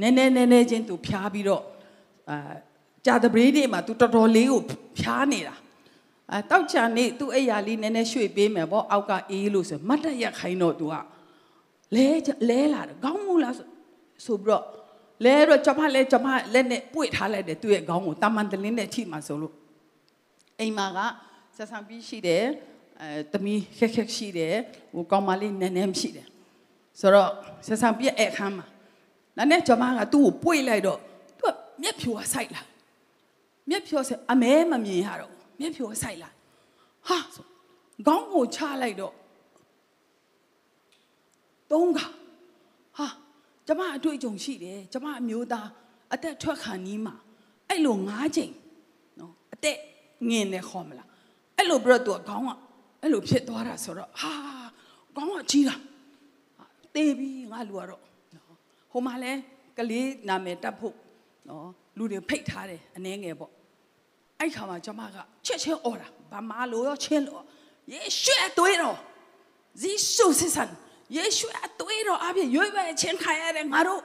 [0.00, 1.64] နည်းနည်းနည်းနည်းချင်းသူဖျားပြီးတော့
[2.30, 2.52] အာ
[3.06, 4.60] ကြာတပရေးနေ့မှာသူတော်တော်လေးကို
[4.98, 5.54] ဖျားနေတာ။
[6.30, 10.94] အဲတောက်ချာနေ့သူ့အိယာလေးနည်းနည်းရွှေ့ပေးမယ်ပေါ့အောက်ကအေးလို့ဆိုမတ်တက်ရက်ခိုင်းတော့သူက
[11.94, 12.06] လဲ
[12.48, 13.66] လဲလာတယ်ခေါင်းမူလားဆို
[14.26, 14.64] ပြီးတော့
[15.24, 19.54] လဲတော့ကျွန်မလဲကျွန်မလက်နဲ့ပွေထားလိုက်တယ်သူ့ရဲ့ခေါင်းကိုတာမန်တလင်းနဲ့ထိမှဆိုလို့
[20.60, 21.00] အိမ်မှာက
[21.56, 22.42] ဆက်ဆံပြီးရှိတယ်
[23.00, 24.54] အဲတမီခက်ခက်ရှိတယ်
[24.94, 26.26] ဟိုကောင်းမလေးနည်းနည်းရှိတယ်
[27.00, 27.30] ဆိုတော့
[27.66, 28.66] ဆက်ဆံပြီးအဲ့ခမ်းမှာ
[29.36, 30.98] နားနဲ့ကျွန်မကသူ့ကိုပွေလိုက်တော့
[31.38, 32.62] သူကမျက်ဖြူကဆိုင်လာ
[33.70, 36.30] မျက်ဖြူဆက်အမဲမမြင်ရတော့မျက်ဖြူကဆိုင်လာ
[37.08, 37.46] ဟာဆို
[38.06, 39.14] ခေါင်းကိုချလိုက်တော့
[41.70, 43.06] တုံးကဟာ
[43.66, 45.68] ကျမအတွေ့အကြုံရှိတယ်ကျမအမျိုးသား
[46.14, 47.14] အသက်ထွက်ခံနီးမှာ
[47.68, 48.52] အဲ့လို၅ချိန်
[49.18, 49.78] နော်အသက်
[50.28, 51.08] ငင်နေခေါ်မလား
[51.56, 52.50] အဲ့လိုပြီးတော့သူကခေါင်းက
[53.02, 54.32] အဲ့လိုဖြစ်သွားတာဆိုတော့ဟာ
[55.16, 55.76] ခေါင်းကကြီးတာ
[56.94, 58.02] တေးပြီးငါလူကတော့
[58.34, 58.56] နော်
[58.90, 59.32] ဟိုမှာလဲ
[59.78, 60.94] ကလေးနာမည်တက်ဖို့
[61.48, 63.52] နော်လူတွေဖိတ်ထားတယ်အနှဲငယ်ပေါ့
[64.40, 67.42] အဲ့ခါမှာကျမကချက်ချင်းអော်တာဘာမလို့ရောချင်းလို့
[67.92, 68.98] ယေရှုအသွေးတော်
[69.80, 70.70] ဇီရှုစစ်ဆန်
[71.16, 74.00] ယေရှုအသွေးတော်အပြင်ရွေးပဲချင်းခံရတဲ့ငါတို့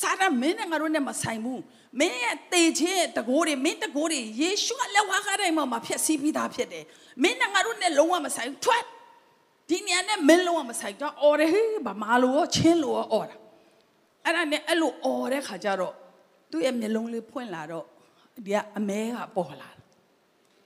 [0.00, 1.62] စာရမင်းနဲ့ငါတို့နဲ့မဆိုင်ဘူး
[1.98, 6.84] မင်းရဲ့တေခြင်းရဲ့တကိုးတွေမင်းတကိုးတွေယေရှုကလက်ဝါးကားတိုင်းမှာဖျက်ဆီးပြီးသားဖြစ်တယ်
[7.22, 8.84] မင်းနဲ့ငါတို့နဲ့လုံးဝမဆိုင်ထွက်
[9.68, 13.36] ဒီနေရာနဲ့မင်းလုံးဝမဆိုင်တော့အော်တယ်ဟေးဘာမလို့ရောချင်းလို့ရောအော်တာ
[14.24, 15.94] အဲ့ဒါနဲ့အဲ့လိုအော်တဲ့ခါကျတော့
[16.50, 17.84] သူ့ရဲ့မျက်လုံးလေးဖွင့်လာတော့
[18.44, 19.70] ဒီကအမဲကပေါ်လာ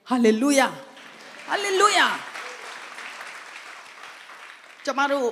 [0.08, 0.68] ဟာလေလုယာ
[1.48, 2.06] ဟာလေလုယာ
[4.84, 5.28] ကျမတို့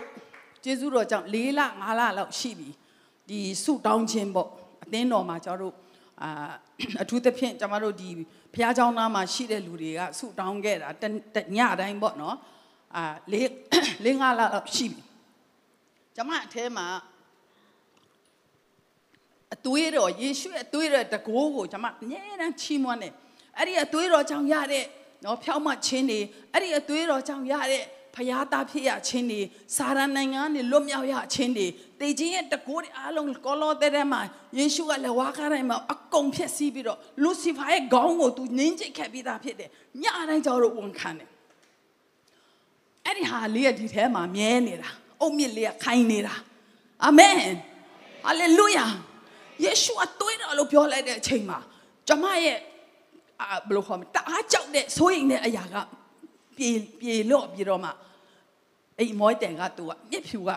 [0.65, 1.67] ကျေးဇူးတော်ကြောင့်၄လ၅
[1.99, 2.69] လလောက်ရှိပြီ
[3.29, 4.49] ဒီဒီဆုတောင်းခြင်းပေါ့
[4.85, 5.75] အသင်းတော်မှာကျွန်တော်တို့
[6.23, 6.53] အာ
[7.03, 8.09] အထူးသဖြင့်ကျွန်တော်တို့ဒီ
[8.55, 12.37] ဘုရားကျောင်းသားမှာရှိတဲ့လူတွေကဆုတောင်းခဲ့တာတတညတိုင်းပေါ့နော်
[12.97, 13.51] အာလေး
[14.05, 15.03] လေးငါလာတော့ရှိပြီ
[16.17, 16.87] ကျွန်မအထဲမှာ
[19.55, 23.13] အသွေးတော်ယေရှုရဲ့အသွေးတော်တကိုးကိုကျွန်မအမြဲတမ်းချီးမွမ်းတယ်
[23.59, 24.85] အဲ့ဒီအသွေးတော်ကြောင့်ရတဲ့
[25.25, 26.21] နော်ဖြောင်းမခြင်းတွေ
[26.53, 27.85] အဲ့ဒီအသွေးတော်ကြောင့်ရတဲ့
[28.17, 29.41] ဖျားသားဖြစ်ရခြင်းတွေ
[29.77, 31.67] စာရန်နိုင်ငံကနေလွတ်မြောက်ရခြင်းတွေ
[32.01, 34.21] တေခြင်းရဲ့တကိုးတွေအားလုံးကောလောသဲထဲမှာ
[34.59, 39.71] ယေရှုကလက်ဝါးကားတိုင်းမှာအကုန်ဖြည့်ဆည်းပြီးတော့လူစီဖာရဲ့ခေါင်းကိုသူနင်းချိတ်ခဲ့ပြီးသားဖြစ်တယ်
[40.03, 41.29] ညတိုင်းကြောတို့ဝန်ခံတယ်
[43.07, 46.35] အဲ့ဒီဟာလေးကဒီထဲမှာမြဲနေတာအုတ်မြစ်လေးကခိုင်းနေတာ
[47.05, 47.35] အာမင်
[48.25, 48.87] ဟာလေလုယာ
[49.65, 51.59] ယေရှုအသွေးတော်လို့ပြောလိုက်တဲ့အချိန်မှာ
[52.09, 52.59] ကျမရဲ့
[53.41, 55.77] အာဘယ်လိုခေါ်မလဲတအားကြောက်တဲ့စိုးရိမ်တဲ့အရာက
[56.57, 57.91] ပြေပြေလော့ပြီးတော့မှ
[58.99, 60.51] အဲ့ဒီမွိုးတန်ကသူကမျက်ဖြူက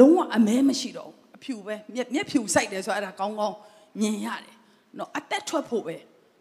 [0.00, 3.56] လုံးဝအမဲမရှိတော့ဘူးအဖြူပဲမျက်မျက်ဖြူစိုက်တယ်ဆိုတော့အဲ့ဒါကောင်းကောင်း
[4.00, 4.56] မြင်ရတယ်
[4.98, 5.96] နော်အသက်ထွက်ဖို့ပဲ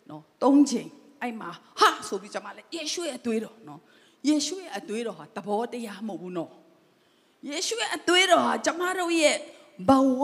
[0.10, 0.90] နော်သုံးချိန်
[1.22, 3.80] အဲ့မှာဟာဆိုပြီးကျမလည်းယေရှုရဲ့အသွေးတော်နော်
[4.28, 6.52] ယေရှုရဲ့အသွေးတော်ဟာတဘောတရားမဟုတ်ဘူးနော်
[7.50, 9.38] ယေရှုရဲ့အသွေးတော်ဟာကျမတို့ရဲ့
[9.90, 10.22] ဘဝ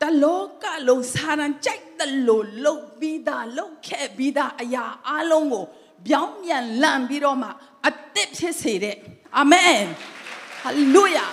[0.00, 5.64] တလောကလုံးစာရန်ကြိုက်တယ်လို့လှုပ်ပြီးသားလှုပ်ခဲ့ပြီးသားအရာအလုံးကို
[6.06, 7.48] ပြောင်းပြန်လန့်ပြီးတော့မှ
[7.88, 8.96] အသက်ဖြစ်စေတဲ့
[9.38, 9.84] အာမင်
[10.62, 11.26] ဟာလေလုယာ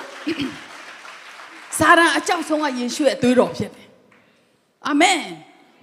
[1.80, 3.88] စာရန်အကြောက်ဆုံးကယေရှုရဲ့အသွေးတော်ဖြစ်တယ်
[4.88, 5.21] အာမင်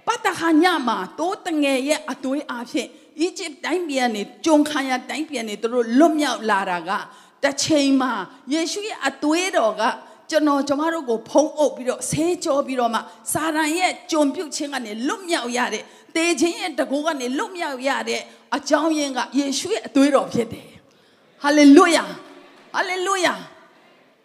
[0.07, 2.87] ပတ်တခါညမှာတိုးတငယ်ရဲ့အသွေးအားဖြင့်
[3.19, 6.91] အီဂျစ်တိုင်းပြည်ကနေဂျုံခါရတိုင်းပြည်ကနေသူတို့လွတ်မြောက်လာတာက
[7.43, 8.13] တစ်ချိန်မှာ
[8.53, 9.83] ယေရှုရဲ့အသွေးတော်က
[10.29, 12.99] ကျွန်တော်ကျမတို့ကိုဖုံးအုပ်ပြီးတော့ဆေးကြောပြီးတော့မှ
[13.33, 15.83] စာရန်ရဲ့ကြုံပြုတ်ခြင်းကနေလွတ်မြောက်ရတဲ့
[16.15, 18.21] တေခြင်းရဲ့တကူကနေလွတ်မြောက်ရတဲ့
[18.55, 20.69] အကြောင်းရင်းကယေရှုရဲ့အသွေးတော်ဖြစ်တယ်
[21.43, 22.03] ဟာလေလုယာ
[22.75, 23.33] ဟာလေလုယာ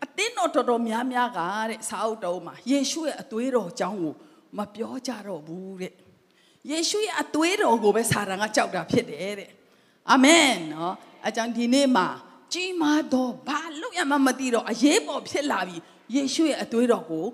[0.05, 4.15] အသင်းတော်တော်တော်များများကတဲ့စာအုပ်တော်မှာယေရှုရဲ့အသွေးတော်အကြောင်းကို
[4.59, 5.95] မပြောကြတော့ဘူးတဲ့
[6.71, 9.51] ယေရှုရဲ့အသွေးတော်ကိုပဲစာရန်ကကြောက်တာဖြစ်တယ်တဲ့
[10.11, 10.95] အာမင်နော်
[11.27, 12.09] အကြောင်းဒီနေ့မှာ
[12.53, 15.77] ကြီးမားသောဘာလို့ရမှမသိတော့အရေးပေါ်ဖြစ်လာပြီ
[16.15, 17.27] ယေရှုရဲ့အသွေးတော်ကို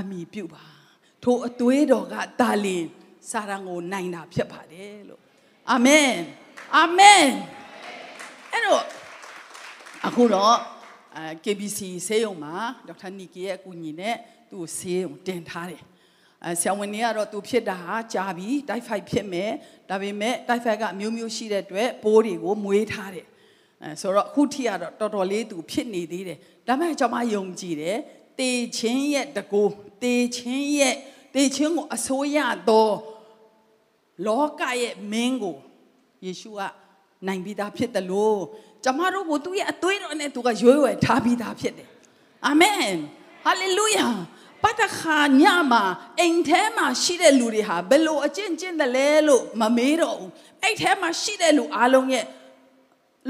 [0.00, 0.64] အမိပြုပါ
[1.22, 2.84] ထိုအသွေးတော်ကတာလင်
[3.30, 5.20] စာရန်ကိုနိုင်တာဖြစ်ပါတယ်လို့
[5.70, 6.12] အာမင်
[6.76, 7.26] အာမင်
[8.52, 8.82] အဲ့တော့
[10.06, 10.56] အခုတော့
[11.16, 12.54] အဲ KBC ဆေးရုံမှာ
[12.88, 14.16] ဒေါက်တာနီကီရဲ့အကူအညီနဲ့
[14.50, 15.82] သူ့ကိုဆေးရုံတင်ထားတယ်
[16.44, 19.50] အဲဆရာဝန်တွေကတော့သူဖြစ်တာဟာကြာပြီတိုက်ဖိုက်ဖြစ်မယ်
[19.90, 23.26] ဒါပေမဲ့တိုက်ဖိုက်ကအမျိုးမျိုးရှိတဲ့အတွက်ပိုးတွေကိုမွေးထားတယ်
[23.82, 27.98] အဲဆိုတော့အခုထိကတော့တော်တော်လေးသူဖြစ်နေသေးတယ်ဒါပေမဲ့ကျွန်မယုံကြည်တယ်
[28.38, 29.62] တေချင်းရဲ့တကူ
[30.02, 30.94] တေချင်းရဲ့
[31.34, 32.38] တေချင်းကိုအစိုးရ
[32.68, 32.94] တော့
[34.26, 35.56] လောကရဲ့မင်းကို
[36.24, 36.60] ယေရှုက
[37.26, 38.40] နိုင်ပြီးသားဖြစ်တယ်လို့
[38.84, 41.88] ကျမတို့ကိုသူ့ရဲ့အသွေးတော်နဲ့သူကရွေးဝယ်ထားပြီးသားဖြစ်တယ်
[42.46, 42.96] အာမင်
[43.44, 44.06] ဟာလေလုယာ
[44.62, 45.82] ပတ်တခါညမှာ
[46.20, 50.30] အိမ်ထဲမှာရှိတဲ့လူတွေဟာဘယ်လိုအကျင့်ကျင့်တယ်လဲလို့မမေးတော့ဘူး
[50.62, 52.24] အဲ့ထဲမှာရှိတဲ့လူအားလုံးရဲ့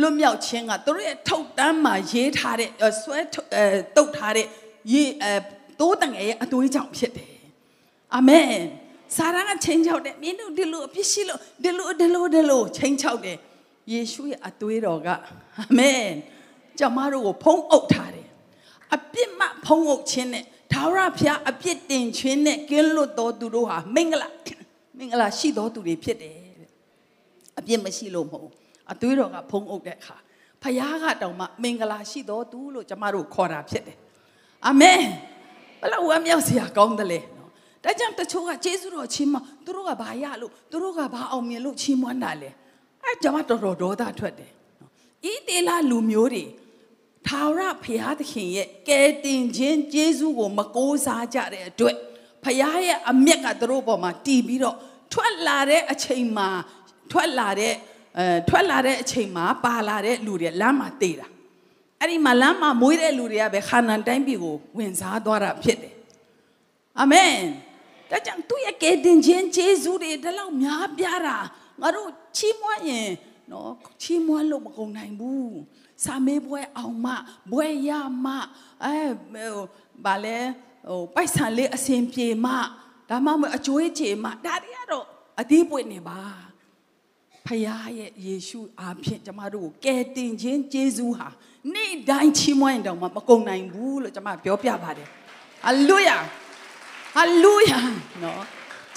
[0.01, 2.71] လွတ်မြောက်ခြင်းကသူတို့ရဲ့ထုတ်တမ်းမှာရေးထားတဲ့
[3.03, 3.19] ဆွဲ
[3.55, 3.65] အဲ
[3.97, 4.47] တုတ်ထားတဲ့
[4.93, 5.33] ရေးအဲ
[5.81, 7.37] တိုးတငယ်ရဲ့အသွေးကြောင့်ဖြစ်တယ်
[8.15, 8.53] အာမင်
[9.17, 13.39] စာရန်ကချင်းချောက်တယ်မင်းတို့ဒီလိုအပြစ်ရှိလို့ဒီလိုဒီလိုဒီလိုချင်းချောက်တယ်
[13.93, 15.15] ယေရှုရဲ့အသွေးတော်ကအာ
[15.79, 16.05] မင်
[16.79, 18.29] ကျမတို့ကိုဖုံးအုပ်ထားတယ်
[18.95, 24.29] အပြစ်မှဖုံးအုပ်ခြင်းနဲ့သာဝရဖျားအပြစ်တင်ခြင်းနဲ့ကင်းလွတ်တော်သူတို့ဟာမင်္ဂလာ
[24.99, 26.71] မင်္ဂလာရှိတော်သူတွေဖြစ်တယ်တဲ့
[27.59, 28.51] အပြစ်မရှိလို့မဟုတ်
[28.93, 30.17] အသွေးတော်ကဖုံးအုပ်တဲ့အခါ
[30.63, 33.99] ဖျားကတောင်မှမင်္ဂလာရှိတော်သူလို့ကျမတို့ခေါ်တာဖြစ်တယ်
[34.67, 35.03] အာမင်
[35.81, 37.38] ဘယ်လောက်ဝမ်းမြောက်စရာကောင်းတယ်လဲနော်
[37.89, 42.51] ဒါကြောင့်တချို့ကယေရှုတော်ချီးမွမ်းသူတို့ကဘာရလို့သူတို့ကဘာအောင်မြင်လို့ချီးမွမ်းတာလဲ
[43.05, 44.91] အဲကျမတော်တော်ဒေါသထွက်တယ်နော်
[45.31, 46.45] ဤတေလာလူမျိုးတွေ
[47.27, 51.97] ထာဝရဘုရားသခင်ရဲ့ကယ်တင်ခြင်းကျေးဇူးကိုမကိုးစားကြတဲ့အတွက်
[52.45, 54.77] ဘုရားရဲ့အမျက်ကသူတို့ပေါ်မှာတည်ပြီးတော့
[55.13, 56.49] ထွက်လာတဲ့အချိန်မှာ
[57.13, 57.75] ထွက်လာတဲ့
[58.19, 61.27] အဲထွက်လာတဲ့အချိန်မှာပါလာတဲ့လူတွေလမ်းမှာတေးတာ
[62.01, 65.95] အဲ့ဒီမှာလမ်းမှာမွေးတဲ့လူတွေကပဲခါနန်တိုင်းပြည်ကိုဝင်စားသွားတာဖြစ်တယ်
[67.01, 67.33] အာမင်
[68.11, 71.39] ဒါကြောင့်သူ့ရဲ့ကယ်တင်ခြင်းကျေးဇူးတွေဒီလောက်များပြားတာ
[71.81, 73.11] ငါတို့ချီးမွမ်းရင်
[73.51, 75.57] နော်ချီးမွမ်းလို့မကုန်နိုင်ဘူး
[76.05, 77.07] စာမေးပွဲအောင်မ
[77.53, 77.91] ဘွဲရ
[78.25, 78.27] မ
[78.85, 78.97] အဲ
[80.05, 80.39] ဗာလဲ
[80.89, 82.47] ဟိုပိုက်ဆံလေးအစင်ပြေမ
[83.09, 85.07] ဒါမှမဟုတ်အကျွေးချေမဒါတွေကတော့
[85.41, 86.21] အသေးပွင့်နေပါ
[87.47, 87.63] ဖခင်
[87.99, 91.29] ရဲ့ယေရှုအားဖြင့်ကျမတို့ကိုကယ်တင်ခြင်းကျေးဇူးဟာ
[91.75, 95.09] နေ့တိုင်းချီးမွမ်းရင်တောင်မှမကုန်နိုင်ဘူးလို့ကျမပြောပြပါတယ်
[95.65, 96.17] ဟာလေလုယာ
[97.19, 97.81] ဟာလေလုယာ
[98.23, 98.43] နော်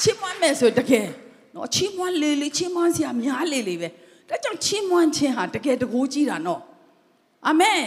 [0.02, 1.08] ချီးမွမ်းမယ်ဆိုတကယ်
[1.56, 3.88] နော်ချီးမွမ်းလေလေချီးမွမ်းစရာများလေလေပဲ
[4.30, 6.62] ဒါကြောင့်ချီးမွမ်းခြင်းဟာတကယ်တကိုးကြီးတာနော်
[7.48, 7.84] အာမင်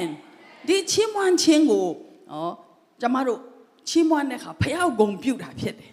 [0.68, 1.87] ဒီချီးမွမ်းခြင်းကို
[2.31, 2.53] နော်
[3.01, 3.40] ကျမတို့
[3.88, 5.92] ချီးမွမ်းတဲ့အခါဖះကိုဂုံပြုတ်တာဖြစ်တယ်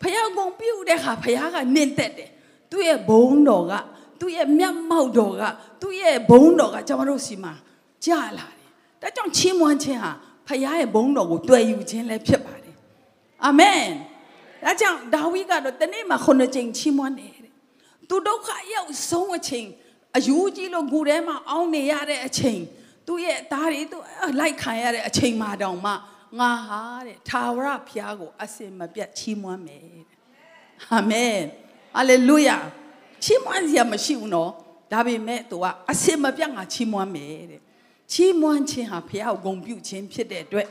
[0.00, 2.30] ဖះဂုံပြုတ်တဲ့အခါဖះကနင့်သက်တယ်
[2.70, 3.72] သူ့ရဲ့ဘုံတော်က
[4.20, 5.42] သူ့ရဲ့မျက်မှောက်တော်က
[5.82, 7.52] သူ့ရဲ့ဘုံတော်ကကျွန်တော်တို့စီမှာ
[8.04, 8.70] ကြာလာတယ်
[9.02, 10.12] ဒါကြောင့်ချီးမွမ်းခြင်းဟာ
[10.48, 12.53] ဖះရဲ့ဘုံတော်ကိုတွေ့ယူခြင်းလည်းဖြစ်ပါတယ်
[13.44, 13.84] အာမင်
[14.64, 17.52] ဒါကြောင့်ဒါဝိကတော့တနေ့မှာခုနှစ်ကြိမ်ချီးမွမ်းတယ်တဲ့
[18.08, 19.68] သူဒုက္ခရောက်ဆုံးအချိန်
[20.16, 22.60] အယူကြီးလို့ဂူထဲမှာအောင်းနေရတဲ့အချိန်
[23.06, 23.98] သူ့ရဲ့သားတွေသူ
[24.40, 25.92] လိုက်ခံရတဲ့အချိန်မှာတောင်မှ
[26.38, 30.04] ငါဟာတဲ့သာဝရဖျားကိုအစင်မပြတ်ချီးမွမ်းမယ်တဲ့
[30.92, 31.38] အာမင်
[31.96, 32.56] ဟာလေလုယာ
[33.24, 34.50] ချီးမွမ်းစရာမရှိဘူးနော်
[34.92, 37.60] ဒါပေမဲ့သူကအစင်မပြတ်ငါချီးမွမ်းမယ်တဲ့
[38.12, 40.68] ချီးမွမ်းခြင်းဟာဖျားကိုဂုဏ်ပြုခြင်းဖြစ်တဲ့အတွက်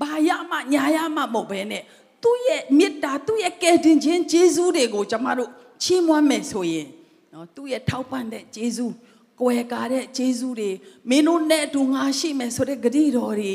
[0.00, 1.82] ဘာရမှညာရမှမဟုတ်ဘဲနဲ့
[2.22, 5.50] သူ့ရဲ့မေတ္တာသူ့ရဲ့ကယ်တင်ခြင်းကျေးဇူးတွေကိုကျွန်မတို့
[5.82, 6.88] ချီးမွမ်းမယ်ဆိုရင်
[7.32, 8.94] နော်သူ့ရဲ့ထောက်ပံ့တဲ့ကျေးဇူး
[9.40, 10.70] ကွယ်ကာတဲ့ကျေးဇူးတွေ
[11.08, 13.54] မင်းတို့နဲ့အတူငါရှိမယ်ဆိုတဲ့ဂတိတော်တွေ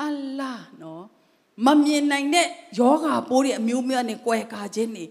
[0.00, 0.04] အ
[0.38, 1.04] လာနော်
[1.66, 5.04] မမြင်နိုင်တဲ့ယောဂါပိုးတွေအမျိုးမျိုးနဲ့ကွယ်ကာခြင်းတွေ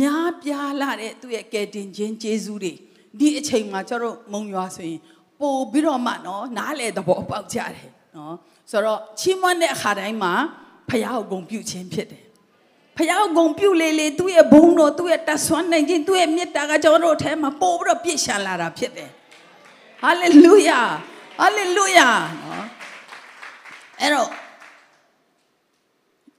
[0.00, 2.72] များပြားလာတဲ့သူ့ရဲ့ကယ်တင်ခြင်းကျေးဇူးတွေ
[3.18, 5.00] ဒီအချိန်မှာကျတော့မုံရွာဆိုရင်
[5.40, 8.34] ပို့ပြီးတော့မှနော်နားလေသဘောပေါက်ကြတယ်နော်
[8.70, 10.32] ဆိုတော့ချီးမွမ်းတဲ့အခါတိုင်းမှာ
[10.88, 12.24] ဖယားကိုဂုဏ်ပြုခြင်းဖြစ်တယ်
[12.96, 19.10] ဖယားကိုဂုဏ်ပြုလေလေသူ့ရဲ့ဘုန်းတော်သူ့ရဲ့တဆွမ်းနိုင်ခြင်းသူ့ရဲ့မေတ္တာကကျွန်တော်တို့အထဲမှာပို့ပြီးတော့ပြည့်ရှံလာတာဖြစ်တယ်
[20.02, 20.80] ဟာလေလုယာ
[21.40, 22.08] ဟာလေလုယာ
[22.42, 22.66] နော်
[24.00, 24.28] အဲ့တော့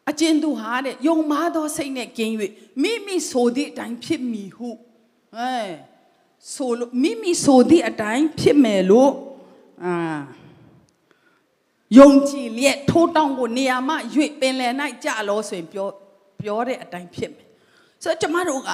[0.09, 2.33] အကျဉ်သူဟာတဲ့ယုံမာသောစိတ်နဲ့ကင်း၍
[2.81, 4.69] မိမိဆိုသည့်အတိုင်းဖြစ်မည်ဟု
[5.37, 5.55] အဲ
[6.53, 9.11] ဆိုလို့မိမိဆိုသည့်အတိုင်းဖြစ်မယ်လို့
[9.85, 9.93] အာ
[11.97, 13.95] ယုံကြည်လျက်ထိုးတောင်းကိုနေရာမှ၍
[14.39, 14.73] ပင်လယ်၌
[15.03, 15.87] ကြလို့ဆိုရင်ပြော
[16.41, 17.47] ပြောတဲ့အတိုင်းဖြစ်မယ်
[18.03, 18.69] ဆိုတော့ကျမတို့က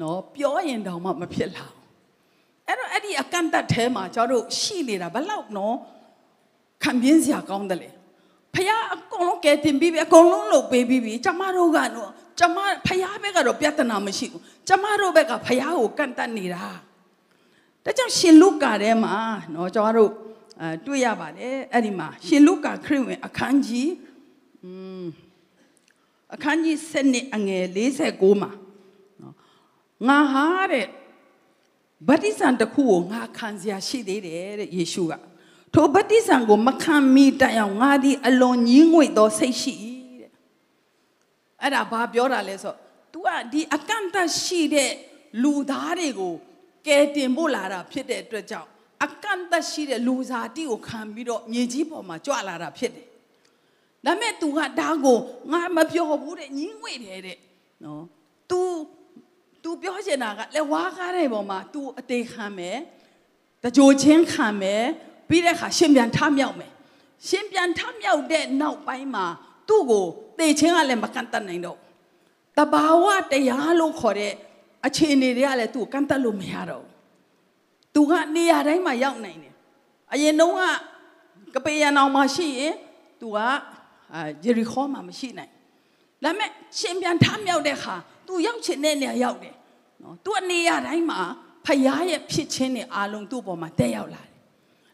[0.00, 1.82] နော်ပြောရင်တောင်မှမဖြစ်လာဘူး
[2.66, 5.76] အဲ့တော့အဲ့ဒီအကန့်အသတ်ထဲမှာကျတို့ရှိနေတာဘယ်လောက်နော်
[6.82, 7.90] ခံပြင်းစရာကောင်းတယ်လေ
[8.54, 16.64] ဖះအကုန်လုံးကဲတင်ပြီးပြီအကုန်လုံးလုပ်ပေးပြီးပြီကျမတို့ကနော်ကျမဖះဘက်ကတော့ပြဿနာမရှိဘူးကျမတို့ဘက်ကဖះကိုကန့်တတ်နေတာ
[17.84, 19.14] ဒါကြောင့်ရှင်လုကာထဲမှာ
[19.54, 20.10] နော်ကျမတို့
[20.61, 23.91] အဲတွေ့ရပါတယ်အဲ့ဒီမှာရှင်လုကာခရစ်ဝင်အခန်းကြီး
[24.63, 24.71] อื
[25.03, 25.05] ม
[26.33, 28.51] အခန်းကြီး7နှစ်အငယ်49မှာ
[29.21, 29.35] နော်
[30.07, 30.87] ငါဟာတဲ့
[32.07, 35.13] ဗတ္တိဇံတစ်ခုကိုငါခံစရာရှိသေးတယ်တဲ့ယေရှုက
[35.73, 39.73] ထိုဗတ္တိဇံကိုမခံမီတိုင်အောင်ငါသည်အလွန်ညင်းငွေ့သောစိတ်ရှိ
[40.19, 40.31] တဲ့
[41.61, 42.73] အဲ့ဒါဘာပြောတာလဲဆို
[43.13, 44.91] तू ကဒီအကန့်အသတ်ရှိတဲ့
[45.43, 46.33] လူသားတွေကို
[46.87, 48.69] ကယ်တင်ဖို့လာတာဖြစ်တဲ့အတွက်ကြောင့်
[49.05, 53.07] အကန့်အသတ်ရှိတဲ့လူစားတိကိုခံပြီးတော့မြေကြီးပေါ်မှာကြွလာတာဖြစ်တယ်
[54.05, 55.17] ဒါမဲ့ तू ကဒါကို
[55.51, 57.37] ငါမပြောဘူးတဲ့ညင်းငွေ့တယ်တဲ့
[57.83, 58.03] နော်
[58.49, 58.59] तू
[59.63, 62.77] तू ပြောချင်တာကလက်ဝါးကားတဲ့ပေါ်မှာ तू အသေးခံမယ်
[63.63, 64.83] တကြိုချင်းခံမယ်
[65.29, 66.71] ပြီးတဲ့အခါရှင်ပြန်ထမြောက်မယ်
[67.27, 69.25] ရှင်ပြန်ထမြောက်တဲ့နောက်ပိုင်းမှာ
[69.67, 70.05] သူ့ကို
[70.39, 71.77] သေချင်းကလည်းမကန်တတ်နိုင်တော့
[72.57, 74.33] တဘာဝတရားလို့ခေါ်တဲ့
[74.85, 76.85] အခြေအနေတွေကလည်းသူ့ကိုကန်တတ်လို့မရတော့။
[77.94, 79.54] သူကနေရာတိုင်းမှာရောက်နိုင်တယ်
[80.12, 80.62] အရင်တုန်းက
[81.54, 82.74] ကပေရန်အောင်မှာရှိရင်
[83.20, 85.50] သူကအာဂျေရီခေါမှာမရှိနိုင်
[86.24, 87.94] ဒါပေမဲ့ရှင်ပြန်ထမြောက်တဲ့အခါ
[88.26, 89.54] သူရောက်ချင်တဲ့နေရာရောက်တယ်
[90.02, 91.20] နော်သူအနေရာတိုင်းမှာ
[91.66, 94.32] ဖယားရဲ့ဖြစ်ချင်းတွေအားလုံးသူ့ပေါ်မှာတက်ရောက်လာတယ်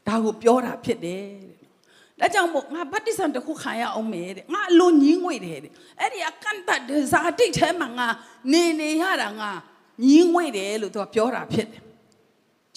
[0.07, 1.25] ဒါကိုပြောတာဖြစ်တယ်
[2.21, 8.09] တဲ့ဒါကြောင့်မို့ငါဗတ္တိဇံတစ်ခုခံရအောင်မယ်တဲ့ငါအလွန်ညင်းငွေတယ်တဲ့အဲ့ဒီအကန့်တတ်ဇာတိထဲမှာငါ
[8.53, 9.51] နေနေရတာငါ
[10.09, 11.83] ညင်းငွေတယ်လို့သူကပြောတာဖြစ်တယ်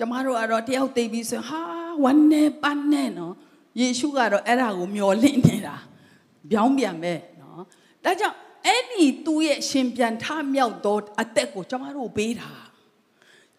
[0.02, 1.62] ကျမတို့ကတော့တယောက်သိပြီးဆိုဟာ
[2.04, 3.34] ဝမ်းနဲ့ပန်းနဲ့နော်
[3.80, 5.76] ယေရှုကတော့အဲ့ဒါကိုမျောလင့်နေတာ
[6.52, 7.62] ပြောင်းပြန်ပဲနော်
[8.04, 8.38] ဒါကြောင့်
[8.68, 12.52] အဲ့ဒီသူ့ရဲ့ရှင်ပြန်ထမြောက်သောအသက်ကိုကျမတို့ပေးတာ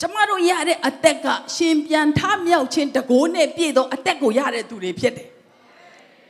[0.00, 1.26] ကျမတို့ရတဲ့အသက်က
[1.57, 5.28] ရှင်ပြန်ထမြောက်ခြင်းတကိုးနဲ့ပြည့်သောအသက်ကိုရတဲ့သူတွေဖြစ်တယ်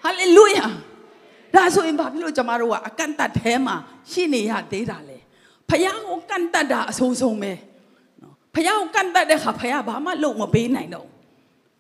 [0.03, 0.67] ဟာလေလုယာ
[1.55, 3.77] ဒါဆိုရင်ဘာဖြစ်လို့ကျမတို့ကအကန့်တတ်ထဲမှာ
[4.11, 5.19] ရှိနေရသေးတာလဲ
[5.69, 7.72] ဖယားကိုကန့်တတ်တာအဆိုးဆုံးပဲနော်
[8.55, 11.07] ဖယားကိုကန့်တတ်တဲ့ခါဖယားဘာမှလုံမပေးနိုင်တော့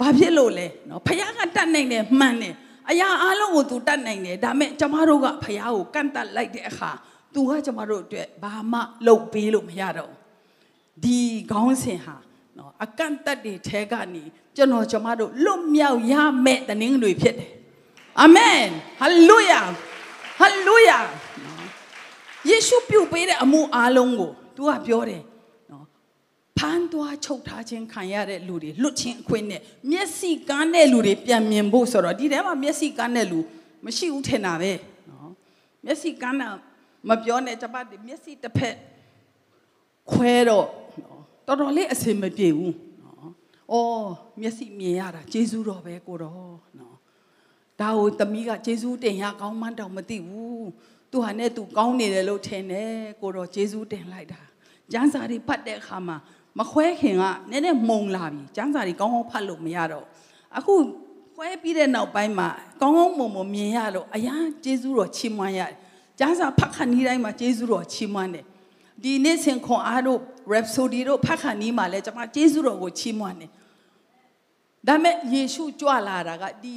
[0.00, 2.54] ဘာဖြစ်လို့လဲနော်ဖယားကတတ်နိုင်တယ်မှန်တယ်
[2.90, 6.90] အရာအလုံးကိုသူတတ်နိုင်တယ်ဒါမဲ့ကျမတို့ကဖယားကိုကန့်တတ်လိုက်တဲ့အခါ
[7.34, 10.12] သူကကျမတို့အတွက်ဘာမှလုံပေးလို့မရတော့
[11.04, 11.18] ဒီ
[11.50, 12.16] ခေါင်းစဉ်ဟာ
[12.58, 14.22] နော်အကန့်တတ်တွေထဲကနေ
[14.56, 16.14] ကျွန်တော်ကျမတို့လွတ်မြောက်ရ
[16.44, 17.50] မဲ့တင်းတွေဖြစ်တယ်
[18.20, 18.64] အာမင်
[19.00, 19.60] ဟာလေလုယာ
[20.40, 20.98] ဟာလေလုယာ
[22.48, 25.22] ယေရှုပြုပေးတဲ့အမှုအလုံးကိုသူကပြောတယ်
[26.59, 33.38] ဖမ်းသွားချုပ်ထားခြင်းခံရတဲ့လူတွေလွတ်ခြင်းအခွင့်နဲ့မျက်စိကန်းတဲ့လူတွေပြန်မြင်ဖို့ဆိုတော့ဒီထဲမှာမျက်စိကန်းတဲ့လူ
[33.84, 34.72] မရှိဘူးထင်တာပဲ
[35.11, 35.30] နော်
[35.84, 36.48] မျက်စိကန်းတာ
[37.09, 38.76] မပြောနဲ့ကျမဒီမျက်စိတစ်ဖက်
[40.11, 40.66] ခွဲတော့
[41.46, 43.30] တော်တော်လေးအဆင်မပြေဘူးနော်။
[43.72, 44.07] အော်
[44.40, 46.96] မျက်စိမြင်ရတာကျေးဇူးတော်ပဲကိုတော်နော်။
[47.80, 50.66] ဒဒါကိုသမီးကဂျေဇူးတင်ရကောင်းမှန်းတောင်မသိဘူး
[51.11, 54.40] သူဟာနဲ့သူကောင်းနေတယ်လို့ထင်တယ်ကိုတော့ဂျေဇူးတင်လိုက်တာ
[54.92, 56.16] ကျမ်းစာတွေဖတ်တဲ့အခါမှာ
[56.59, 60.07] မခွဲခင်ကနည်းနည်းမှုံလာပြီကျမ်းစာတွေကောင်းကောင်းဖတ်လို့မရတော့
[60.59, 60.74] အခု
[61.36, 62.48] ခွဲပြီးတဲ့နောက်ပိုင်းမှာ
[62.80, 64.34] ကောင်းကောင်းမုံမုံမြင်ရတော့အရာ
[64.64, 65.76] ဂျေဇူးတော်ချီးမွမ်းရတယ်
[66.18, 68.44] ကျမ်းစာဖတ်ခါနီးတိုင်းမှာဂျေဇူးတော်ချီးမွမ်းတယ်
[69.03, 70.18] ဒီနေ့ဆင်ခွန်အားတို့
[70.53, 73.50] Rhapsody တို့ဖတ်ခါနီးမှာလဲကျွန်မဂျေဇူးတော်ကိုချီးမွမ်းတယ်
[74.88, 76.74] ဒါမဲ့ယေရှုကြွလာတာကဒီ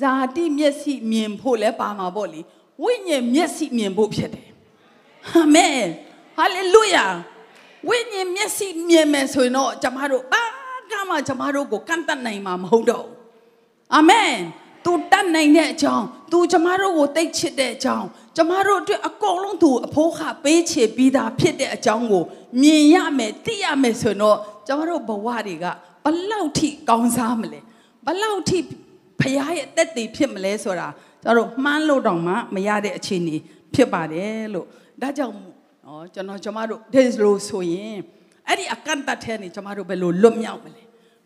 [0.00, 2.40] ဇာတိမျက်စိမြင်ဖို့လဲပါမှာပေါ့လေ
[2.82, 4.48] ဝိညာဉ်မျက်စိမြင်ဖို့ဖြစ်တယ်
[5.28, 5.80] အာမင်
[6.36, 7.06] ဟာလေလုယာ
[7.88, 10.42] ဝိညာဉ်မျက်စိမြင်မယ်ဆိုရင်တော့ကျမတို့ဘာ
[10.90, 13.14] ကမှကျမတို့ကိုကန့်တတ်နိုင်မှာမဟုတ်တော့ဘူး
[13.94, 14.34] အာမင်
[14.84, 18.06] သူတတ်နိုင်တဲ့အကြောင်းသူကျမတို့ကိုတိတ်ချစ်တဲ့အကြောင်း
[18.36, 22.24] ကျမတို့အတွက်အကုန်လုံးသူအဖိုးခပေးချေပြီးသားဖြစ်တဲ့အကြောင်းကို
[22.62, 25.66] မြင်ရမယ်သိရမယ်ဆိုရင်တော့ကျမတို့ဘဝတွေက
[26.04, 27.60] ဘလောက်ထိကောင်းစားမလဲ
[28.06, 28.58] ဘလောက်ထိ
[29.20, 30.88] ဖခင်ရဲ့တက်တည်ဖြစ်မလဲဆိုတာ
[31.22, 33.36] ကျတို့မှန်းလို့တောင်မှမရတဲ့အခြေအနေ
[33.74, 34.66] ဖြစ်ပါတယ်လို့
[35.02, 35.34] ဒါကြောင့်
[35.86, 37.98] နော်ကျွန်တော်ကျမတို့ဒီလိုဆိုရင်
[38.48, 40.82] အဲ့ဒီအကန့်အသတ်ထဲနေကျမတို့ဘယ်လိုလွတ်မြောက်မလဲ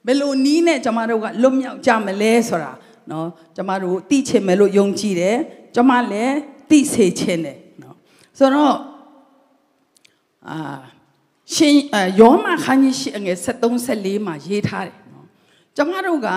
[0.06, 2.72] ဘယ်လိုနီးနဲ့ကျမတို့ကလွတ်မြောက်ကြမလဲဆိုတာ
[3.10, 5.36] နော်ကျမတို့သိချင်မယ်လို့ယုံကြည်တယ်
[5.74, 6.36] ကျမလည်း
[6.70, 7.96] သိစေချင်တယ်နော်
[8.38, 8.76] ဆိုတော့
[10.48, 10.78] အာ
[11.54, 11.74] ရှင်
[12.20, 15.26] ယောမခန်းကြီးရှိအငယ်73 74မှာရေးထားတယ်နော်
[15.76, 16.28] ကျမတို့က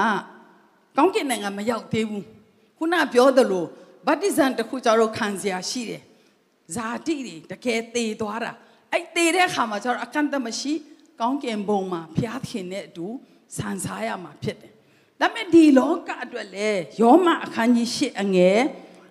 [0.97, 2.25] ကောင်းကင်နိုင်ငံမရောက်သေးဘူး
[2.77, 3.65] ခုနပြောသလို
[4.07, 6.01] ဗတ္တိဇံတစ်ခုကျတော့ခံစရာရှိတယ်
[6.75, 8.51] ဇာတိတွေတကယ်တည်သွားတာ
[8.93, 10.73] အဲ့တည်တဲ့အခါမှာကျတော့အကန့်အသတ်မရှိ
[11.19, 13.07] ကောင်းကင်ဘုံမှာဖျားခင်နဲ့အတူ
[13.57, 14.71] ဆန်စားရမှာဖြစ်တယ်
[15.19, 16.69] ဒါပေမဲ့ဒီလောကအတွက်လေ
[17.01, 18.59] ယောမအခန်းကြီး၈အငယ်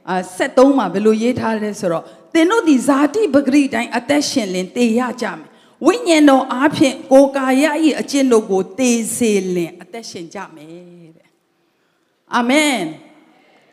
[0.09, 5.49] အာ73မှာဘယ်လိုရေးထားလဲဆိုတော့သင်တို့ဒီဇာတိပဂရိတိုင်းအသက်ရှင်လင်တည်ရကြမယ်
[5.87, 7.65] ဝိညာဉ်တော်အားဖြင့်ကိုယ်ကာယ၏
[8.01, 11.29] အကျင့်တို့ကိုတည်စေလင်အသက်ရှင်ကြမယ်တဲ့
[12.35, 12.79] အာမင်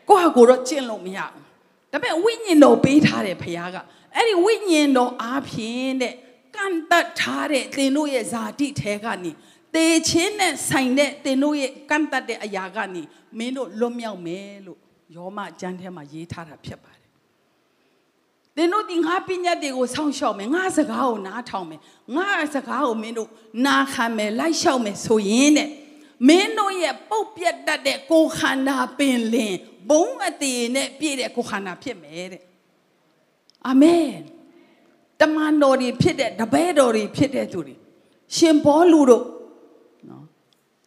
[0.08, 1.49] ကိုယ့်ဟာကိုယ်တော့ကျင့်လို့မရဘူး
[1.92, 3.76] ဒါပေမဲ့ဝိညာဉ်တော်ပေးထားတယ်ဖခင်က
[4.16, 6.14] အဲ့ဒီဝိညာဉ်တော်အားဖြင့်တဲ့
[6.56, 9.32] ကန့်တတ်ထားတဲ့သင်တို့ရဲ့ဇာတိထဲကနေ
[9.74, 13.02] တေချင်းနဲ့ဆိုင်တဲ့သင်တို့ရဲ့ကန့်တတ်တဲ့အရာကနေ
[13.38, 14.78] မင်းတို့လွတ်မြောက်မယ်လို့
[15.14, 17.08] ယောမကျမ်းထဲမှာရေးထားတာဖြစ်ပါတယ်
[18.56, 21.80] သင်တို့ဒီငါပညာတွေကိုစောင့်ရှောက်မယ်ငါစကားကိုနားထောင်မယ်
[22.16, 23.28] ငါစကားကိုမင်းတို့
[23.66, 25.68] နားခံမယ်လိုက်ရှောက်မယ်ဆိုရင်တဲ့
[26.28, 29.56] မင်းတို့ရဲ့ပုတ်ပြတ်တတ်တဲ့ကိုယ်ခန္ဓာပင်လင်
[29.90, 32.42] ဘုံအသေးနဲ့ပြည့်တဲ့ကိုယ်ခန္ဓာဖြစ်မယ်တဲ့
[33.66, 34.12] အာမင်
[35.20, 37.74] တမန်တော်တွေဖြစ်တဲ့တပည့်တော်တွေဖြစ်တဲ့သူတွေ
[38.36, 39.24] ရှင်ဘောလူတို့
[40.08, 40.24] နော်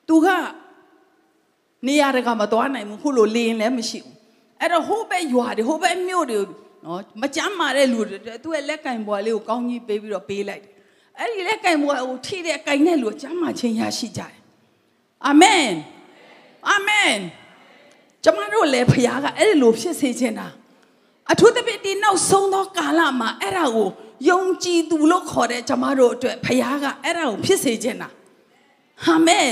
[0.08, 0.28] သူက
[1.88, 4.16] နေရာတကာမသွားနိုင်ဘူးခုလိုလေရင်လည်းမရှိဘူး
[4.60, 6.40] အဲ့တော့ဟိုးပဲရွာတွေဟိုးပဲမြို့တွေ
[6.86, 10.72] နော်မကြမ်းမာတဲ့လူတွေသူ့ရဲ့လက်ကင်ဘွားလေးကိုကောင်းကြီးပေးပြီးတော့ပေးလိုက်တယ်
[11.20, 14.43] အဲ့ဒီလက်ကင်ဘွားကိုထိတဲ့ကင်တဲ့လူကကြမ်းမာခြင်းရရှိကြတယ်
[15.28, 15.68] အာမင်
[16.70, 17.16] အာမင်
[18.24, 20.48] ကျမတို့လည်းဖခင်ကအဲ့ဒီလိုဖြစ်စေချင်တာ
[21.32, 23.90] အထူးသဖြင့်ဒီနောက်ဆုံးသောကာလမှာအဲ့ဒါကို
[24.30, 28.10] ယုံကြည်သူလို့ခေါ်တဲ့ကျမတို့အတွက်ဖခင်ကအဲ့ဒါကိုဖြစ်စေချင်တာ
[29.06, 29.52] အာမင်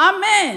[0.00, 0.48] အာမင်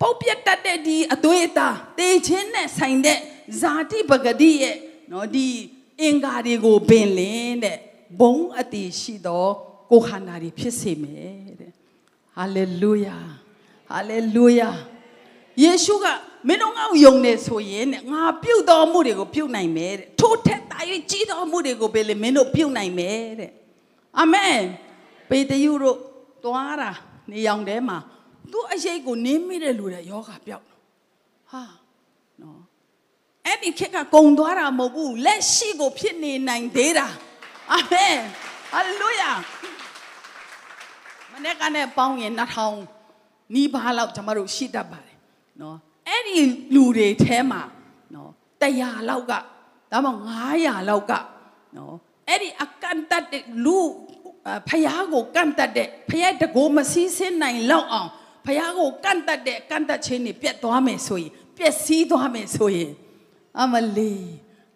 [0.00, 3.18] ပုတ်ပြတ်တတ်တဲ့ဒီအသွေးအသားတေချင်းနဲ့ဆိုင်တဲ့
[3.60, 4.76] ဇာတိပဂတိရဲ့
[5.12, 5.48] နော်ဒီ
[6.00, 7.78] အင်္ဂါတွေကိုပင်လင်းတဲ့
[8.20, 9.46] ဘုံအတိရှိသော
[9.90, 11.72] ကိုခန္ဓာတွေဖြစ်စေမယ်တဲ့
[12.38, 13.16] ဟာလေလုယာ
[13.90, 14.68] ဟာလေလုယာ
[15.62, 16.06] ယေရှုက
[16.48, 20.78] မင်းတို့ငါ့ကိုယုံနေဆိုရင်တဲ့ငါပြုတ်တော်မှုတွေကိုပြုတ်နိုင်မယ်တဲ့ထိုးထက်တာ၍
[21.10, 23.52] ကြီးတော်မှုတွေကိုပဲလေမင်းတို့ပြုတ်နိုင်မယ်တဲ့
[24.18, 24.60] အာမင်
[25.30, 25.98] ပေတရုတို့
[26.44, 26.90] သွားတာ
[27.30, 27.98] နေရောင်ထဲမှာ
[28.52, 30.64] သူ့အရေးကိုနင်းမိတဲ့လူတွေယောဂပြောက်
[31.50, 31.62] ဟာ
[32.42, 32.60] နော်
[33.46, 37.06] အဲ့ဒီခက်ကကုံသွားတာမဟုတ်ဘူးလက်ရှိကိုဖြစ်နေနိုင်သေးတာ
[37.72, 38.16] အာမင်
[38.72, 39.57] ဟာလေလုယာမ
[41.44, 42.32] နေ့ကနဲ့ပေါင်းရင်
[42.94, 45.16] 2000နီးပါးလောက်ကျွန်တော်တို့ရှိတတ်ပါတယ်
[45.60, 45.76] နော်
[46.08, 46.38] အဲ့ဒီ
[46.74, 47.62] လူတွေထဲမှာ
[48.14, 48.30] နော်
[48.62, 49.32] 100လောက်က
[49.90, 50.24] ဒါမှမဟုတ်
[50.62, 51.12] 900လောက်က
[51.76, 51.94] နော်
[52.28, 53.78] အဲ့ဒီအကန့်တတ်တဲ့လူ
[54.68, 58.10] ဖះကိုကန့်တတ်တဲ့ဖះတကိုမစည်းစင်းနိုင်လောက်အောင်
[58.46, 62.92] ဖះကိုကန့်တတ်တဲ့ကန့်တတ်ခြင်းတွေပြတ်သွားမယ်ဆိုရင်ပျက်စီးသွားမယ်ဆိုရင်
[63.60, 64.14] အမလီ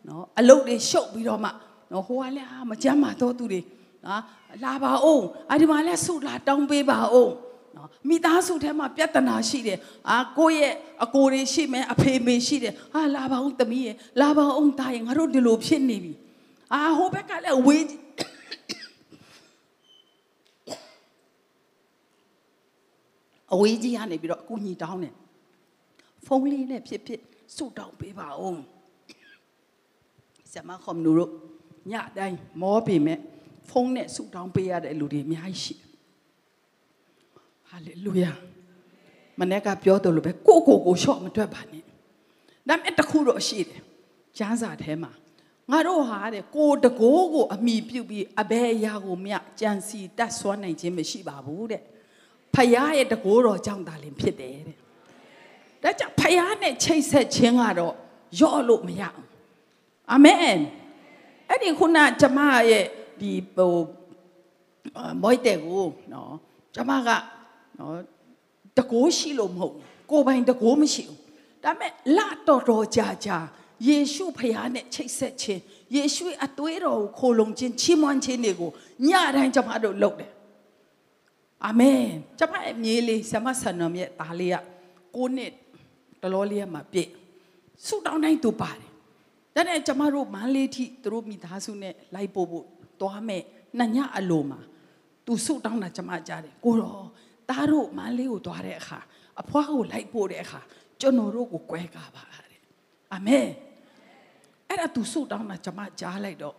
[0.08, 1.50] နော်အလုတ်တွေရှုပ်ပြီးတော့မှ
[1.92, 3.60] နော်ဟိုကလည်းဟာမကြမ်းမာတော့သူတွေ
[4.06, 4.22] နော်
[4.64, 7.32] လာပါအောင်အဒီမှာလည်းဆုလာတောင်းပေးပါအောင်
[7.76, 9.78] နော်မိသားစုထဲမှာပြဿနာရှိတယ်
[10.10, 10.74] အာကိုယ့်ရဲ့
[11.04, 16.12] အကိုတွေရှိမယ်အဖေမေရှိတယ်ဟာလာပါအောင်သမီးရဲ့လာပါအောင်တာရဲ့ငါတို့ဒီလိုဖြစ်နေပြီ
[16.72, 17.84] အာဟိုဘက်ကလည်းဝေး
[23.54, 25.14] အဝေးကြီးကနေပြီးတော့အကူညီတောင်းတယ်
[26.26, 27.20] ဖုန်းလေးနဲ့ဖြစ်ဖြစ်
[27.56, 28.60] စုတောင်းပေးပါဦး
[30.52, 31.30] ဆမခမနူတို့
[31.90, 33.18] ညတိုင်းမောပေမဲ့
[33.72, 35.88] ဖုန်းနဲ့စုတောင်းပေးရတဲ့လူတွေအများကြီးရှိတယ်
[37.68, 38.32] ဟာလေလုယာ
[39.40, 41.88] မနေ့ကပြောတယ်လို့ပဲကိုကိုကိုရှော့မတွက်ပါနဲ့ဒါ
[42.68, 43.82] ပေမဲ့တစ်ခုတော့ရှိတယ်
[44.38, 45.12] ကျမ်းစာထဲမှာ
[45.70, 51.82] ငါတို့ဟာတဲ့ကိုတကိုးကိုအမိပြုတ်ပြီးအဘယ်အရာကိုမြကြံစီတတ်ဆွမ်းနိုင်ခြင်းမရှိပါဘူးတဲ့
[52.54, 54.76] ဖခင်ရဲ့တကိုးတော်ကြောင့်သာလင်ဖြစ်တယ်တဲ့
[55.82, 57.94] ဒါကြောင့်ဖခင်နဲ့ချိတ်ဆက်ခြင်းကတော့
[58.40, 59.20] ရော့လို့မရအောင်
[60.12, 60.60] အာမင်
[61.48, 62.86] အဲ့ဒီခုနကျမရဲ့
[63.22, 63.74] ဒီဟို
[65.22, 66.32] မွိုက်တဲ့ကိုနော်
[66.74, 67.08] ကျမက
[67.78, 67.94] နော်
[68.78, 71.18] တကိုးရှိလို့မဟုတ်ဘူးကိုယ်ပိုင်တကိုးမရှိဘူး
[71.64, 73.38] ဒါပေမဲ့လတော်တော်ကြာကြာ
[73.88, 75.62] ယေရှုဖခင်နဲ့ချိတ်ဆက်ခြင်း
[75.94, 78.70] ယေရှုရဲ့အသွေးတော်ကိုခိုလုံခြင်းချီးမွမ်းခြင်းတွေကို
[79.08, 80.32] ညတိုင်းကျမတို့လုပ်တယ်
[81.64, 82.04] အာမင်
[82.38, 84.56] ကျမရဲ့မြေးလေးဆမဆန်တော်မြတ်သားလေးက
[85.16, 85.52] ကိုနှစ်
[86.22, 87.10] တလောလေးမှာပြည့်
[87.86, 88.90] ဆုတောင်းတိုင်းသူပါတယ်
[89.54, 92.66] ဒါနဲ့ကျမတို့မန်းလေးထိသူတို့မိသားစုနဲ့လိုက်ပို့ဖို့
[93.02, 93.42] သွားမဲ့
[93.78, 94.60] နှစ်ညအလိုမှာ
[95.26, 97.06] သူဆုတောင်းတာကျမကြားတယ်ကိုတော့
[97.48, 98.98] သားတို့မန်းလေးကိုသွားတဲ့အခါ
[99.40, 100.60] အဖွားကိုလိုက်ပို့တဲ့အခါ
[101.00, 102.60] ကျွန်တော်တို့ကိုကွဲကားပါတဲ့
[103.12, 103.46] အာမင်
[104.68, 106.56] အဲ့ဒါသူဆုတောင်းတာကျမကြားလိုက်တော့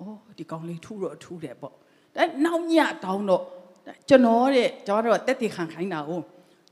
[0.00, 0.02] ဩ
[0.38, 1.74] ဒီကောင်လေးထူတော့ထူတယ်ပေါ့
[2.16, 2.74] ဒါနောက်ည
[3.04, 3.44] တောင်းတော့
[4.08, 6.12] ကျွန်တော်တဲ့ကျွန်တော်တက်တီခံခိုင်းတာ哦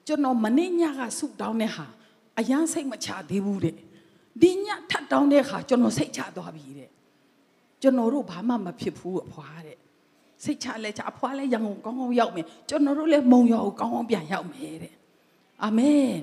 [0.06, 1.86] ကျွန်တော်မနေ့ညကဆုတောင်းတဲ့ဟာ
[2.38, 3.76] အရန်စိတ်မချသေးဘူးတဲ့
[4.42, 6.90] ဒီညထပ်တောင်းတဲ့ခါကျွန်တော်စိတ်ချသွားပြီတဲ့
[7.85, 9.78] ကျွန်တော်တို့ဘာမှမဖြစ်ဘူးအဖွာတဲ့
[10.45, 14.95] စိတ်ချလဲချအဖွာလဲရန်ကုန်ကောင်းကောင်းရောက်မယ်ကျွန်တော်တို့လည်းမုံရောကောင်းကောင်းပြန်ရောက်မယ်တဲ့
[15.62, 16.14] အာမင်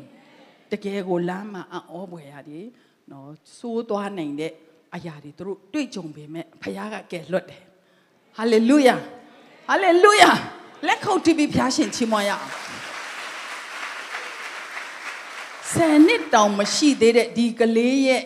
[0.71, 2.67] တကယ်ကိုလမ်းမှာအောဘွယ်ရတယ်
[3.11, 4.51] နော်စိုးသွားနိုင်တဲ့
[4.95, 7.63] အရာတွေတို့တွေ့ကြုံပေမဲ့ဖခင်ကကယ်လွတ်တယ်
[8.37, 8.95] ဟာလေလုယာ
[9.69, 10.31] ဟာလေလုယာ
[10.87, 12.49] လက်ခုပ်တီးပြီးဖျားရှင်ချီးမွမ်းရအောင်
[15.73, 18.23] ဆယ်နှစ်တောင်မရှိသေးတဲ့ဒီကလေးရဲ့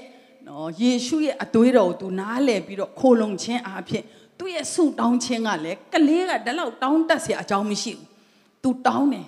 [0.55, 4.03] နော်ယေရှုရဲ့အသွေးတော်ကိုသူနားလည်ပြီးတော့ခိုလုံခြင်းအားဖြင့်
[4.37, 8.07] သူ့ရဲ့ဆုတောင်းခြင်းကလည်းကလေးကဒီလောက်တောင်းတတ်စရာအကြောင်းမရှိဘူး။
[8.63, 9.27] तू တောင်းတယ်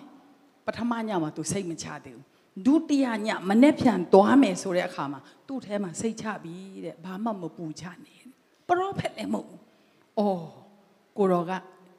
[0.65, 2.25] ပထမညမှာ तू စိတ်မချသေးဘူး။
[2.65, 6.55] ဒုတိယညမနေ့ပြန်သွားမယ်ဆိုတဲ့အခါမှာသူ့ထဲမှာစိတ်ချပြီ
[6.86, 8.19] တဲ့ဘာမှမပူချနဲ့
[8.67, 9.61] ပရောဖက်လည်းမဟုတ်ဘူး။
[10.19, 10.45] အော်
[11.17, 11.51] ကိုတော်က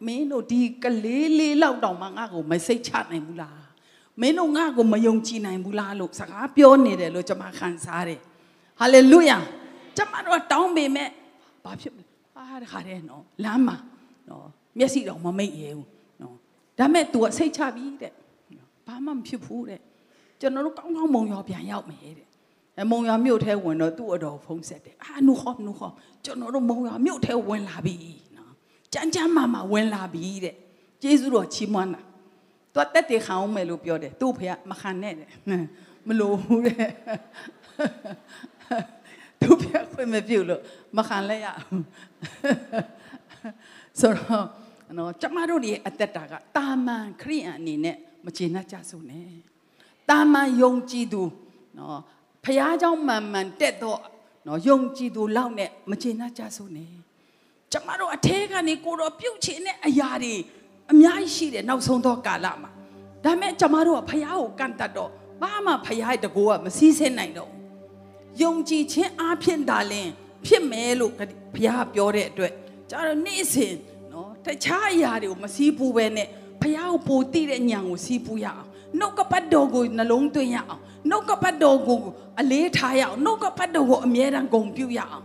[0.06, 3.58] မင်းတို့ဒီကလေးလေးလောက်တောင်မှငါ့ကိုမစိတ်ချနိုင်ဘူးလား။
[4.20, 8.20] မင်းတို့ငါ့ကိုမယုံကြည်နိုင်ဘူးလားလို့စကားပြောနေတယ်လို့ကျွန်မခံစားတယ်။
[8.80, 9.38] ဟာလေလုယာ။
[9.96, 11.08] ကျွန်မတို့တောင်းပေမဲ့
[11.64, 12.04] ဘာဖြစ်မလဲ။
[12.36, 13.76] အာတခါတည်းနော်လမ်းမှာ
[14.28, 14.46] နော်
[14.78, 15.88] မျက်စိတော့မမိတ်ရဲဘူး
[16.20, 16.34] နော်။
[16.78, 18.12] ဒါမဲ့ तू ကစိတ်ချပြီတဲ့။
[18.86, 19.80] ဘာမှမဖြစ်ဘူးတဲ့။
[20.40, 22.28] ကျွန်တော်တို့ကောင်းကောင်းမုံရောပြန်ရောက်မယ်တဲ့
[22.82, 25.90] အမုံရွာမြို့ထဲဝင်တော့သူ့အတော်ဖုံးဆက်တယ်အာနုခေါနုခေါ
[26.24, 27.96] ကျွန်တော်တို့မုံရွာမြို့ထဲဝင်လာပြီ
[28.36, 28.52] နော်
[28.92, 30.54] ကြမ်းကြမ်းမာမာဝင်လာပြီတဲ့
[31.02, 32.02] ကျေးဇူးတော်ချီးမွမ်းတာ
[32.74, 35.28] သူတက်တေခံအောင်မယ်လို့ပြောတယ်သူ့ဖေကမခံနဲ့တဲ့
[36.06, 36.88] မလို့ဘူးတဲ့
[39.41, 40.61] သူဖေခွင့်မပြုတ်လို့
[40.97, 41.81] မခံလဲရအောင်
[43.99, 44.47] ဆိုတော့
[44.97, 49.31] နော်ကျမတို့ရဲ့အသက်တာကတာမန်ခရိယန်အနေနဲ့မကျေနပ်ကြစုနဲ့
[50.09, 51.23] တာမန်ယုံကြည်သူ
[51.77, 51.99] နော်
[52.43, 53.99] ဖះเจ้าမှန်မှန်တက်တော့
[54.47, 56.91] နော်ယုံကြည်သူလောက်နဲ့မကျေနပ်ကြစုနဲ့
[57.71, 60.35] ကျမတို့အထဲကနေကိုတော့ပြုတ်ချင်တဲ့အရာတွေ
[60.91, 62.69] အများကြီးရှိတယ်နောက်ဆုံးတော့ကာလမှာ
[63.23, 65.09] ဒါမဲ့ကျမတို့ကဖះကိုကန့်တတ်တော့
[65.41, 67.49] ဘာမှဖះရဲ့တကိုးကမစည်းစင်းနိုင်တော့
[68.42, 70.08] ယုံကြည်ခြင်းအားဖြင့်ဒါလင်
[70.46, 71.24] ဖြစ်မယ်လို့ဘု
[71.66, 72.52] ရားပြောတဲ့အတွက်
[72.90, 73.74] ကျတော့နေ့စဉ်
[74.12, 76.28] နော်တခြားအရာတွေကိုမစည်းဘူးပဲနဲ့
[76.62, 78.68] ဘုရားကိုပိုတည်တဲ့ညံကိုစည်းဘူးရအောင်
[78.98, 80.80] နှုတ်ကပတ်တော်ကိုနှလုံးသွင်းရအောင်
[81.10, 82.00] နှုတ်ကပတ်တော်ကို
[82.40, 85.24] အလေးထားရအောင်နှုတ်ကပတ်တော်ကိုအမြဲတမ်းဂုဏ်ပြုရအောင်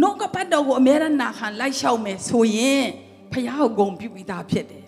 [0.00, 2.84] နှုတ်ကပတ်တော်ကိုအမြဲတမ်းနာခံလိုက်လျှောက်မယ်ဆိုရင်
[3.32, 4.84] ဘုရားကိုဂုဏ်ပြုပြီးသားဖြစ်တယ်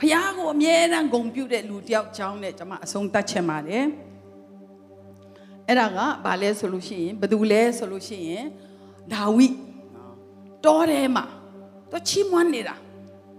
[0.00, 3.84] ဘုရားကိုအမြဲတမ်းဂုဏ်ပြုတဲ့လူတယောက်ကြောင်းနဲ့ကျွန်မအဆုံးသတ်ချင်ပါတယ်
[5.68, 8.44] အဲ့ဒါကဘာလဲဆိုလို့ရှိရင်ဘယ်သူလဲဆိုလို့ရှိရင်
[9.12, 9.46] ဒါဝိ
[10.64, 11.24] တောထဲမှာ
[11.90, 12.76] သူချီးမွမ်းနေတာ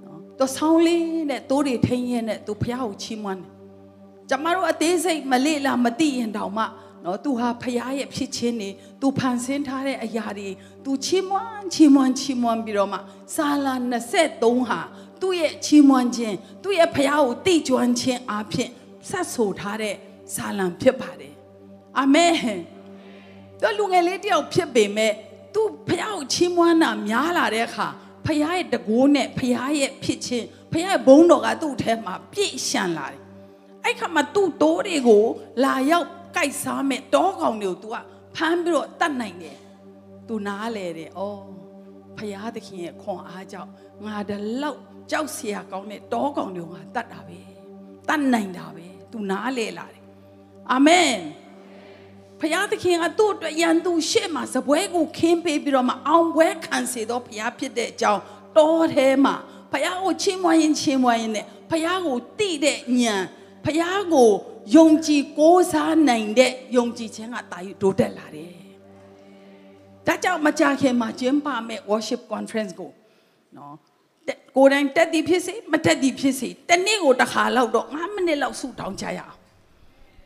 [0.04, 3.52] နော်သူဆောင်းလေးနဲ့တိုးတွေထိန်းရင်းနဲ့သူဖះကိုချီးမွမ်းတယ်
[4.30, 6.66] ကျမတို့အသေးစိတ်မလေ့လာမသိရင်တောင်မှ
[7.06, 8.70] နော်သူဟာဖះရဲ့ဖြစ်ခြင်းနေ
[9.02, 10.50] သူဖန်ဆင်းထားတဲ့အရာတွေ
[10.86, 13.00] သူချီးမွမ်းချီးမွမ်းချီးမွမ်းပြီးတော့မှ
[13.36, 13.74] စာလာ
[14.22, 14.80] 23ဟာ
[15.22, 18.70] သူ့ရဲ့ချီးမွမ်းခြင်းသူ့ရဲ့ဖះကိုတိကျွမ်းခြင်းအဖြစ်
[19.10, 19.96] ဆက်ဆိုထားတဲ့
[20.36, 21.34] စာလံဖြစ်ပါတယ်
[21.99, 22.35] အာမင်
[23.61, 25.13] သူလူငယ်လေးတယောက်ဖြစ်ပေမဲ့
[25.55, 27.89] သူဖះကိုချီးမွမ်းတာများလာတဲ့အခါ
[28.27, 33.21] ဖះရဲ့တကိုးနဲ့ဖះရဲ့ဖြစ်ခြင်းဖះရဲ့ဘုန်းတော်ကသူ့ထဲမှာပြည့်ရှံလာတယ်
[33.85, 35.25] အဲ့ခါမှာသူ့တိုးတွေကို
[35.65, 37.97] လာရောက်ကြိုက်စားမဲ့တောကောင်တွေကို तू က
[38.37, 39.59] ဖမ်းပြီးတော့တတ်နိုင်တယ်
[40.29, 41.21] तू နားလေတယ်ဩ
[42.17, 43.71] ဖះသခင်ရဲ့ခွန်အားကြောင့်
[44.07, 44.31] ငါတ
[44.63, 44.81] လောက်
[45.11, 47.39] ကြောက်เสียကောင်းတဲ့တောကောင်တွေကိုငါတတ်တာပဲ
[48.09, 50.03] တတ်နိုင်တာပဲ तू နားလေလာတယ်
[50.73, 51.13] အာမင်
[52.44, 58.22] ဖျားသခင်ကသူ့အတွက်ရန်သူရှေ့မှာစပွဲကိုခင်းပေးပြီးတော့မှအောင်ပွဲခံစေတော့ဖျားဖြစ်တဲ့အကြောင်း
[58.58, 59.36] တောထဲမှာ
[59.72, 63.16] ဖျားကိုချင်းမွားရင်ချင်းမွားရင်နဲ့ဖျားကိုတိတဲ့ညံ
[63.66, 64.32] ဖျားကို
[64.76, 68.54] ယုံကြည်ကိုးစားနိုင်တဲ့ယုံကြည်ခြင်းကတာယူတိုးတက်လာတယ်။
[70.08, 72.92] ဒါကြောင့်မကြခင်မှာကျင်းပမဲ့ worship conference ကို
[73.58, 73.76] နော်
[74.28, 79.38] တက်ကိုယ်တိုင်တက်သည်ဖြစ်စေမတက်သည်ဖြစ်စေတနေ့ကိုတစ်ခါလောက်တော့9မိနစ်လောက်ဆုတောင်းကြရအောင်။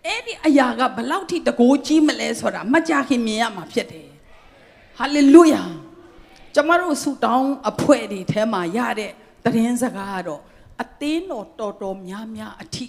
[0.07, 4.07] အဲ့ဒီအရာကဘလောက်ထိတကိုးကြီးမလဲဆိုတာမကြခင်မြင်ရမှာဖြစ်တယ်။
[4.97, 5.63] ဟာလေလုယာ။
[6.55, 9.11] ကျမတို့ဆုတောင်းအဖွဲ့တွေထဲမှာရတဲ့
[9.43, 10.41] သတင်းစကားကတော့
[10.81, 12.85] အသင်းတော်တော်တော်များများအထိ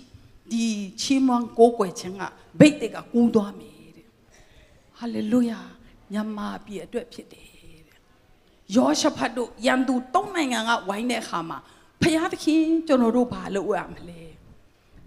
[0.53, 0.67] ဒီ
[1.01, 2.23] ချီးမွမ်းကိုးကွယ်ခြင်းက
[2.59, 4.07] ဘိတ်တွေကကူးသွားမယ်တဲ့
[4.99, 5.61] ဟာလေလုယာ
[6.13, 7.47] ညမာပြည့်အတွက်ဖြစ်တယ်
[7.89, 7.99] တဲ့
[8.77, 11.59] ယောရှဖတ်တို့ယန်သူသုံးနိုင်ငံကဝိုင်းတဲ့အခါမှာ
[12.03, 14.28] ဖျားသခင်ကျွန်တော်တို့ဘာလုပ်ရမလဲ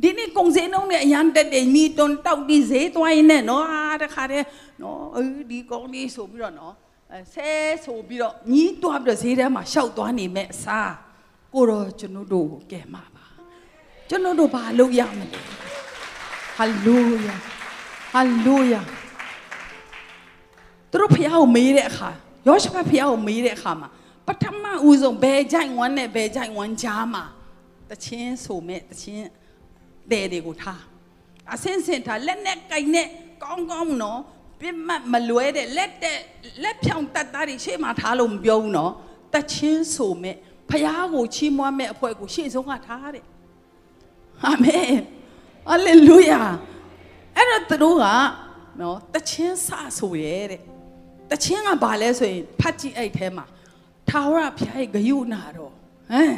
[0.02, 4.46] ဒီနေ့ကုံစင်းလုံးနဲ့အရန်တက်တယ်မိတွန်တောက်ဒီဈေးသွားရင်နဲ့နော်အာတခါတည်း
[4.82, 5.22] နော်အဲ
[5.52, 6.74] ဒီကုံလေးဆိုပြီးတော့နော်
[7.12, 7.50] အဲဆဲ
[7.86, 10.94] ဆိုပြီးတော့ညီးတွားပြီးတော့ဈေးထဲမှာရှောက်သွားနေမဲ့အစား
[11.54, 13.26] ကိုတော့ကျွန်တော်တို့ကိုကဲမှာပါ
[14.10, 15.28] ကျွန်တော်တို့ဘာလုပ်ရမလဲ
[16.58, 17.36] ဟာလေလုယာ
[18.14, 18.82] ဟာလေလုယာ
[20.92, 22.10] သူတို့ဖះကိုမေးတဲ့အခါ
[22.48, 23.90] ယောရှဖတ်ဖះကိုမေးတဲ့အခါမှာ
[24.28, 27.24] ပထမဦးဆုံးဘယ်ကြိုင်ဝမ်းနဲ့ဘယ်ကြိုင်ဝမ်းကြားမှာ
[27.90, 29.28] တချင်းဆိုမဲ့တချင်း
[30.14, 30.82] တဲ့တွေကိုထား
[31.54, 33.08] အစင်းစင်ထားလက်နဲ့ကင်နဲ့
[33.44, 34.20] ကောင်းကောင်းနော်
[34.60, 36.18] ပြစ်မှတ်မလွဲတဲ့လက်တဲ့
[36.64, 38.92] လက်ဖြောင်တတ်တာတွေရှေ့မှာထားလို့မပြောဘူးနော်
[39.34, 40.36] တချင်းဆိုမဲ့
[40.70, 43.26] ဖះကိုချီးမွမ်းမဲ့အဖွဲ့ကိုရှေ့ဆုံးကထားတဲ့
[44.46, 44.94] အာမင်
[45.70, 46.42] ဟာလေလုယာ
[47.36, 48.06] အဲ့တော့သူတို့က
[48.80, 50.62] နော်တချင်းစဆိုရဲတဲ့
[51.32, 53.46] တချင်းကဘာလဲဆိုရင်ဖတ်ကြည့်အဲ့ထဲမှာ
[54.10, 55.74] ထာဝရဘုရားရဲ့ဂယုဏတော်
[56.12, 56.36] ဟမ်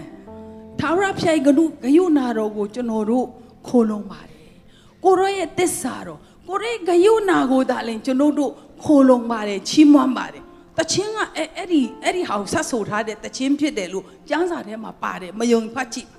[0.80, 3.28] ထာဝရဘုရားရဲ့ဂယုဂယုဏတော်ကိုကျွန်တော်တို့
[3.68, 4.52] ခိုးလုံးပါတယ်
[5.04, 8.52] ကိုရောရဲ့တစ္ဆာတော်ကိုရောရဲ့ဂယုဏကိုသာလဲကျွန်တော်တို့
[8.84, 10.44] ခိုးလုံးပါတယ်ချီးမွမ်းပါတယ်
[10.78, 16.10] တချင်းကအဲ့အဲ့ဒီအဲ့ဒီဟာကိုဆက်ဆိုထားတဲ့တချင်းဖြစ်တယ်လို့ကျမ်းစာထဲမှာပါတယ်မယုံဖတ်ကြည့်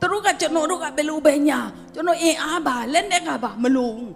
[0.00, 1.60] သူတို့ကကျွန်တော်တို့ကဘယ်လိုပဲညာ
[1.94, 4.14] ကျွန်တော်အင်အားပါလက်နဲ့ကပါမလို့ဘူး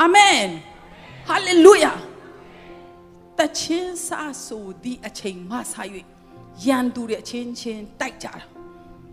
[0.00, 0.40] အာမင်
[1.28, 1.92] ဟာလေလုယာ
[3.38, 5.82] တချင်းဆာဆိုသည့်အချိန်မှဆာ၍
[6.64, 8.49] ရန်သူတွေအချင်းချင်းတိုက်ကြတာ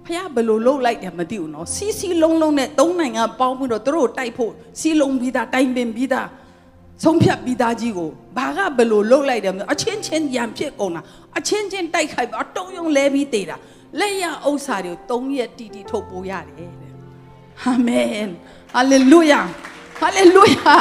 [0.07, 6.27] ဖះဘယ်လိုလုပ်လိုက်တယ်မသိဘူးနော်စီစီလုံးလုံးနဲ့သုံးနိုင်ငံပေါင်းပြီးတော့သူတို့တိုက်ဖို့စီလုံးပြီးသားတိုင်ပင်ပြီးသား
[7.03, 11.01] ဆုံးဖြတ်ပြီးသားကြီးကိုဘာကဘယ်လိုလုပ်လိုက်တယ်မသိအချင်းချင်းရန်ဖြစ်ကုန်တာ
[11.37, 13.57] အချင်းချင်းတိုက်ခိုက်ပြီးအတုံးယုံလဲပြီးတေးတာ
[13.99, 16.93] လက်ရဥစ္စာတွေကို၃ရက်တီတီထုတ်ပိုးရတယ်တဲ့
[17.63, 18.29] အာမင်
[18.73, 19.41] ဟာလေလုယာ
[19.99, 20.73] ဟာလေလုယာ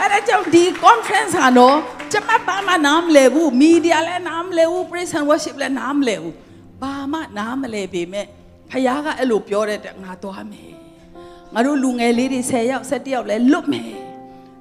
[0.00, 1.76] အဲ့ဒါကြောင့်ဒီ conference ဟာနော်
[2.12, 6.34] ကျမဘာမှနားမလဲဘူး media လည်းနားမလဲဘူး praise and worship လည်းနားမလဲဘူး
[6.82, 8.26] ဘာမှနားမလဲပေမဲ့
[8.70, 10.72] ဖခင်ကအဲ့လိုပြောတဲ့ငါသွားမယ်
[11.54, 13.92] ငါတို့လူငယ်လေးတွေ10ယောက်17ယောက်လည်းလွတ်မယ်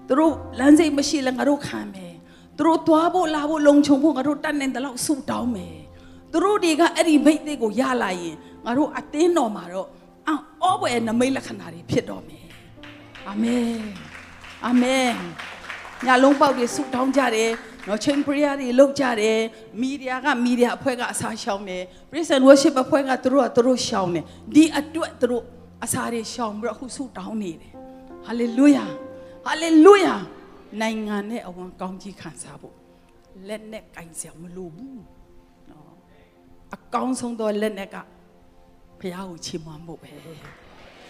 [0.07, 2.13] သူတို့လမ်းစိတ်မရှိလဲငါတို့ခံမယ်
[2.57, 5.77] သူတို့သွားဖို့လာဖို့လုံခြုံဖို့ငါတို့တတ်နိုင်တဲ့လောက်ဆုတောင်းမယ်
[6.31, 8.35] သူတို့တွေကအဲ့ဒီမိတ်သေးကိုရလာရင်
[8.65, 9.89] ငါတို့အသင်းတော်မှာတော့
[10.63, 12.45] အော်ဘွယ်နမိတ်လက္ခဏာတွေဖြစ်တော်မယ်
[13.27, 13.81] အာမင်
[14.65, 15.13] အာမင်
[16.05, 17.51] ညလုံးပေါက်တွေဆုတောင်းကြတယ်
[17.88, 19.39] နော်ချင်းပရိယာတွေလုပ်ကြတယ်
[19.82, 24.25] မီဒီယာကမီဒီယာအဖွဲ့ကအစားရှောင်းတယ် praise and worship အဖွဲ့ကသူတို့ကသူတို့ရှောင်းတယ်
[24.55, 25.43] ဒီအတွက်သူတို့
[25.84, 27.73] အစားတွေရှောင်းပြီးတော့အခုဆုတောင်းနေတယ်
[28.28, 28.89] hallelujah
[29.47, 30.19] hallelujah
[30.82, 32.75] နိုင်ငံနဲ့အဝန်ကောင်းကြီးခံစားဖို့
[33.47, 35.01] လက်နဲ့ကင်ဆရာမလိုဘူး
[35.69, 35.91] နော်
[36.75, 37.97] အကောင်းဆုံးသောလက်နဲ့က
[38.99, 40.11] ဖះကိုချီးမွမ်းဖို့ပဲ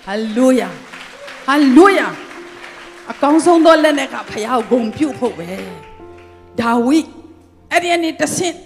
[0.06, 0.70] ဟာလေလုယာ
[1.48, 2.08] ဟာလေလုယာ
[3.12, 5.52] အကောင်းဆုံးသောလက်နဲ့ကဖះကိုဂုဏ်ပြုဖို့ပဲ
[6.61, 6.99] ဒါဝိ
[7.71, 8.57] အဲ့ဒီအနေတဆင့်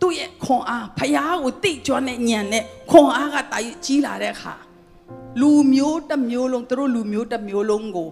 [0.00, 4.54] သူ့ရဲ့ခွန်အားဖះကိုတိကျွမ်းတဲ့ညံနဲ့ခွန်အားကတာကြီးလာတဲ့အခါ
[5.40, 8.08] လူမျိုးတစ်မျိုးလုံးသူတို့လူမျိုးတစ်မျိုးလုံးကို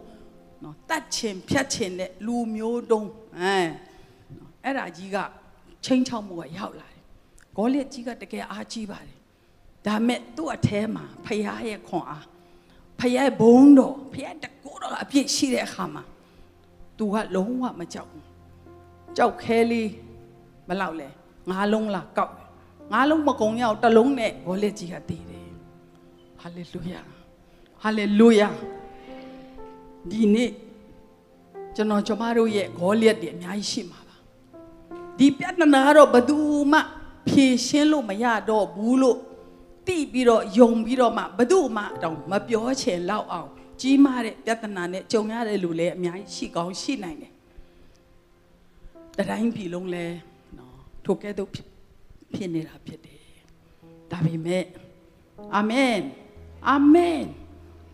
[0.62, 3.08] နော်တတ်ချင်ဖြတ်ချင်တဲ့လူမျိုးတုံး
[3.38, 3.56] အဲ
[4.64, 5.16] အဲ့ဒါကြီးက
[5.84, 7.02] ချင်းချောက်မှုကရောက်လာတယ်
[7.56, 9.18] ဂေါလိကြီးကတကယ်အားကြီးပါတယ်
[9.86, 12.26] ဒါမဲ့သူ့အแทမှာဖះရဲ့ခွန်အား
[13.00, 16.02] ဖះဘုံတော်ဖះတကူတော်အပြည့်ရှိတဲ့အခါမှာ
[16.98, 18.25] तू ကလုံးဝမကြောက်ဘူး
[19.17, 19.89] ကြောက်ခဲလေး
[20.67, 21.07] မလောက်လဲ
[21.49, 22.33] ငါးလုံးလားကောက်
[22.93, 25.49] ငါးလုံးမကုံရောက်တစ်လုံးနဲ့ဂေါလိကြီးကတည်တယ်
[26.41, 27.01] ဟာလေလုယာ
[27.81, 28.49] ဟာလေလုယာ
[30.09, 30.51] ဒီနေ့
[31.75, 34.17] ကျွန်တော်ကျမတို့ရဲ့ဂေါလိယတွေအများကြီးရှိမှာပါ
[35.17, 36.37] ဒီပြဿနာကတော့ဘယ်သူ
[36.71, 36.79] မှ
[37.27, 39.17] ဖြေရှင်းလို့မရတော့ဘူးလို့
[39.87, 43.49] တိပြီးတော့ယုံပြီးတော့မှဘယ်သူမှတောင်မပြောချင်လောက်အောင်
[43.81, 47.31] ကြီးမားတဲ့ပြဿနာနဲ့ကြုံရတဲ့လူလည်းအများကြီးရှိကောင်းရှိနိုင်တယ်
[49.17, 50.05] တတိုင်းပြည်လုံးလဲ
[50.57, 53.21] နော်ထိုကဲ့သို့ဖြစ်နေတာဖြစ်တယ်
[54.11, 54.63] ဒါပေမဲ့
[55.55, 55.99] အာမင်
[56.69, 57.21] အာမင်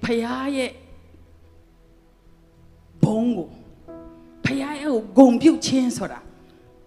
[0.04, 0.22] ဖခင်
[0.56, 0.72] ရဲ့
[3.04, 3.50] ဘုံကို
[4.46, 6.20] ဖခင်ရဲ့ဂုံပြုတ်ခြင်းဆိုတာ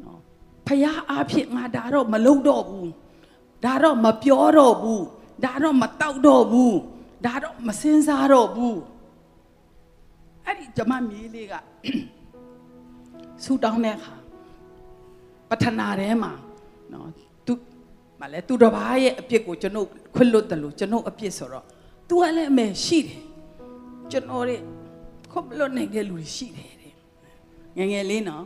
[0.02, 0.20] နော်
[0.66, 2.90] ဖခင်အားဖြင့်ငါဒါတော့မလုပ်တော့ဘူး
[3.64, 5.04] ဒါတော့မပြောတော့ဘူး
[5.44, 6.76] ဒါတော့မတောက်တော့ဘူး
[7.24, 8.78] ဒါတော့မစင်စားတော့ဘူး
[10.44, 11.54] အဲ့ဒီကျမမြေးလေးက
[13.42, 14.14] ဆူတောင်းတဲ့အခါ
[15.50, 16.32] ပထနာထဲမှာ
[16.92, 17.08] နော်
[17.46, 17.52] သူ
[18.20, 21.64] မလဲသူတစ်ပါးရဲ့အပြစ်ကိုကျွန်တော်ခွင့်လွတ်တယ်လို့ကျွန်တော်အပြစ်ဆိုတော့
[22.08, 23.22] तू ကလည်းအမေရှိတယ်
[24.10, 24.60] ကျွန်တော်ရဲ့
[25.30, 26.92] ခွင့်မလွတ်နိုင်တဲ့လူတွေရှိတယ်တဲ့
[27.76, 28.44] ငယ်ငယ်လေးနော်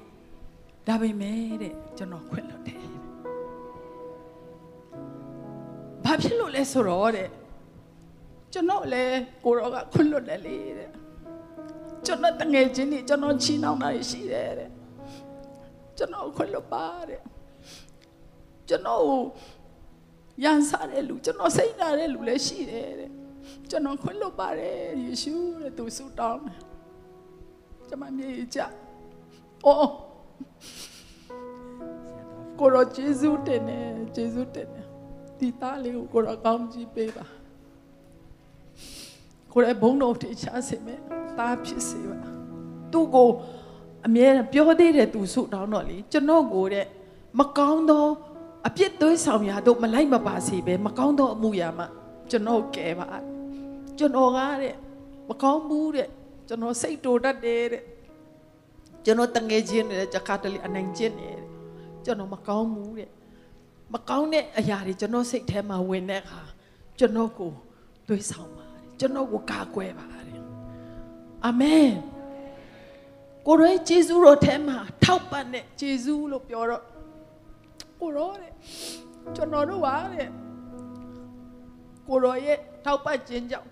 [0.87, 2.85] ဒါပေမဲ့တဲ့ကျွန်တော်ခွင့်လွတ်တယ်
[6.05, 7.29] ဘာဖြစ်လို့လဲဆိုတော့တဲ့
[8.53, 10.91] ကျွန်တော်လည်းကိုရောကခွင့်လွတ်တယ်လေတဲ့
[12.07, 14.71] ကျွန်တော်တငယ်ချင်းတွေကျွန်တော်ချီနှောင်းတာရှိတယ်တဲ့
[16.01, 17.23] ကျွန်တော်ခွင့်လွတ်ပါတဲ့
[18.69, 19.05] ကျွန်တော်
[20.45, 23.11] ရန်စားတဲ့လူကျွန်တော်စိတ်နာတဲ့လူလည်းရှိတယ်တဲ့
[23.71, 26.61] ကျွန်တော်ခွင့်လွတ်ပါတယ်ယေရှုတဲ့သူဆုတောင်းတယ်
[27.89, 28.59] ကျွန်မမြေကြ
[29.67, 29.91] အော်
[32.59, 34.87] ကိုရောဂျေဇုတင်တယ်ဂျေဇုတင်တယ်
[35.39, 37.27] ဒီသားလေးကိုကိုရောကောင်းကြီးပေးပါ
[39.53, 41.01] ကိုရဲဘုံတော်တေချာစေမယ်
[41.39, 42.19] သားဖြစ်စေပါ
[42.93, 43.29] သူ့ကို
[44.07, 46.87] အမြဲတမ်းပြောသေးတယ်သူဆုတောင်းတော့လေကျွန်တော်ကိုတဲ့
[47.39, 48.07] မကောင်းသော
[48.67, 51.85] အပြစ်သွေးဆောင်ရာတို့မလိုက်မပါစေပဲမကောင်းသောအမှုရာမှ
[52.31, 53.07] ကျွန်တော်ကယ်ပါ
[53.99, 54.75] ကျွန်တော်ကတဲ့
[55.29, 56.09] မကောင်းဘူးတဲ့
[56.49, 57.83] ကျွန်တော်စိတ်တူတတ်တယ်တဲ့
[59.05, 61.45] ကျွန်တော်တငယ်ချင်းတွေကြခါတလေအနိုင်ကျင့်နေတယ်
[62.05, 63.11] ကျွန်တော်မကောင်းဘူးတဲ့
[63.95, 66.43] မကောင်းတဲ့အရာတွေကျွန်တော်စိတ်ထဲမှာဝင်တဲ့အခါ
[66.99, 67.53] ကျွန်တော်ကို
[68.09, 70.43] သွေးဆောင်ပါတယ်ကျွန်တော်ကိုကာကွယ်ပါတယ်
[71.45, 71.91] အာမင်
[73.47, 76.83] ကိုရောယေရှုတော်ထဲမှာထောက်ပံ့တဲ့ယေရှုလို့ပြောတော့
[78.01, 78.53] ကိုရောတဲ့
[79.37, 80.29] ကျွန်တော်တို့ပါတဲ့
[82.09, 83.71] ကိုရောရဲ့ထောက်ပံ့ခြင်းကြောင့်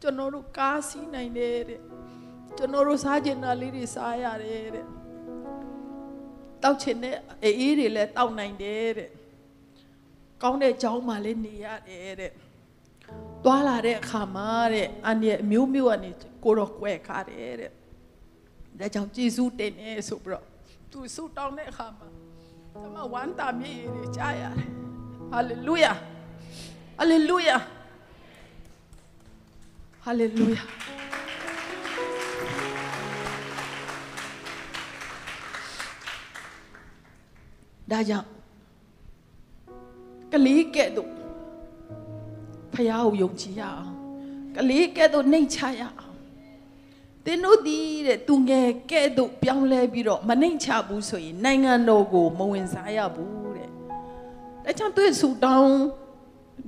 [0.00, 1.80] ကျွန်တော်တို့ကားစီးနိုင်တယ်တဲ့
[2.56, 4.86] ကျွန်တော်တို့စားကျင်တာလေးတွေစားရတယ်တဲ့
[6.62, 9.10] တောက်ချင်တဲ့အေးတွေလည်းတောက်နိုင်တယ်တဲ့
[10.42, 12.32] ကောင်းတဲ့ကြောင်းမှလည်းနေရတယ်တဲ့
[13.44, 16.10] တွာလာတဲ့အခါမှာတဲ့အန်ရဲ့အမျိုးမျိုးကနေ
[16.44, 17.72] ကိုတော့ကွဲခါတယ်တဲ့
[18.80, 20.44] ဒါကြောင့်ကျေးဇူးတင်နေဆိုပြီးတော့
[20.90, 22.08] သူဆုတောင်းတဲ့အခါမှာ
[22.72, 24.70] ကျွန်မဝမ်းသာမြေတွေကြားရတယ်
[25.30, 25.92] ဟာလေလုယာ
[26.98, 27.56] ဟာလေလုယာ
[30.04, 30.62] ဟာလေလုယာ
[37.90, 38.28] ဒါကြောင့်
[40.32, 41.10] ကလေးကဲ့သို့
[42.72, 43.92] ဖះကိုယုံကြည်ရအောင်
[44.56, 46.07] ကလေးကဲ့သို့နှိမ်ချရအောင်
[47.26, 53.68] တင်းတို့ဒီတဲ့သူငယ်ကဲ့သို့ပြောင်းလဲပြီးတော့မနှိမ်ချဘူးဆိုရင်နိုင်ငံတော်ကိုမဝင်စားရဘူးတဲ့
[54.64, 55.74] ဒါကြောင့်သူ့ဆူတောင်း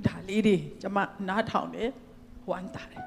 [0.05, 1.89] ဒါလေးတွေကျွန်မနားထောင်တယ်
[2.49, 3.03] ဝမ်းတာတယ်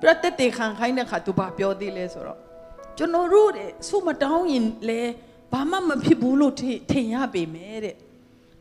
[0.00, 2.38] ပြတ်တက်တေခံခိုင်းတဲ့ခါသူဘာပြောသေးလဲဆိုတော့
[2.98, 5.00] ကျွန်တော်တို့တဲ့ဆုမတောင်းရင်လဲ
[5.52, 6.54] ဘာမှမဖြစ်ဘူးလို့
[6.90, 7.96] ထင်ရပေမဲ့တဲ့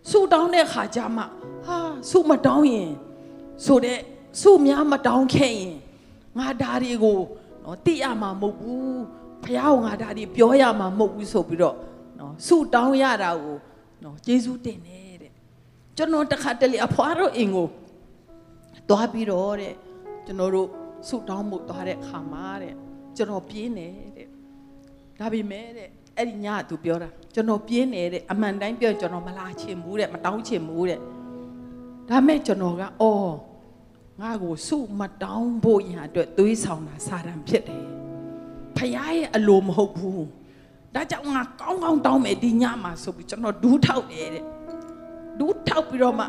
[0.09, 1.23] ဆုတောင်းတဲ့ခါကျမှ
[1.65, 1.77] ဟာ
[2.09, 2.91] ဆုမတောင်းရင်
[3.65, 3.99] ဆိုတဲ့
[4.41, 5.75] ဆုများမတောင်းခဲ့ရင်
[6.39, 7.19] ငါဒါတွေကို
[7.63, 9.01] နော်သိရမှာမဟုတ်ဘူး
[9.43, 11.75] ဖះကငါဒါတွေပြောရမှာမဟုတ်ဘူးဆိုပြီးတော့
[12.19, 13.57] နော်ဆုတောင်းရတာကို
[14.03, 15.31] နော်ယေရှုတင်နေတဲ့
[15.97, 17.67] ကျွန်တော်တခါတလေအဖွားတို့အင်ကို
[18.89, 19.73] တွားပြီးတော့တဲ့
[20.25, 20.67] ကျွန်တော်တို့
[21.07, 22.73] ဆုတောင်းမှုတွားတဲ့ခါမှာတဲ့
[23.15, 24.27] ကျွန်တော်ပြင်းနေတဲ့
[25.19, 30.99] ဒါပေမဲ့တဲ့အဲ့ဒီညကသူပြောတာကျွန်တော်ပြင်းနေတဲ့အမှန်တိုင်းပြောကျွန်တော်မလာချင်ဘူးတဲ့မတောင်းချင်ဘူးတဲ့
[32.09, 33.33] ဒါမဲ့ကျွန်တော်ကအော်
[34.23, 37.85] ငါ့ကိုစုမတောင်းဖို့ရအတွက်သွေးဆောင်တာစာတန်ဖြစ်တယ်
[38.77, 40.25] ဖခင်ရဲ့အလိုမဟုတ်ဘူး
[40.95, 44.43] ဒါကြောင့်ငါကောင်းကောင်းတောင်းမယ်ဒီညမှာဆိုပြီးကျွန်တော်ဒူးထောက်တယ်တဲ့
[45.39, 46.25] ဒူးထောက်ပြီးတော့မှ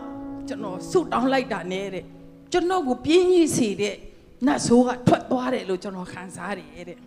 [0.49, 2.05] ကျွန်တော်စုတောင်းလိုက်တာနဲ့တဲ့
[2.53, 3.97] ကျွန်တော်ကိုပြင်းကြီးစေတဲ့
[4.47, 6.99] နတ်ဆိုးကထွက်သွားတယ်လို့ကျွန်တော်ခံစားရတယ်တဲ့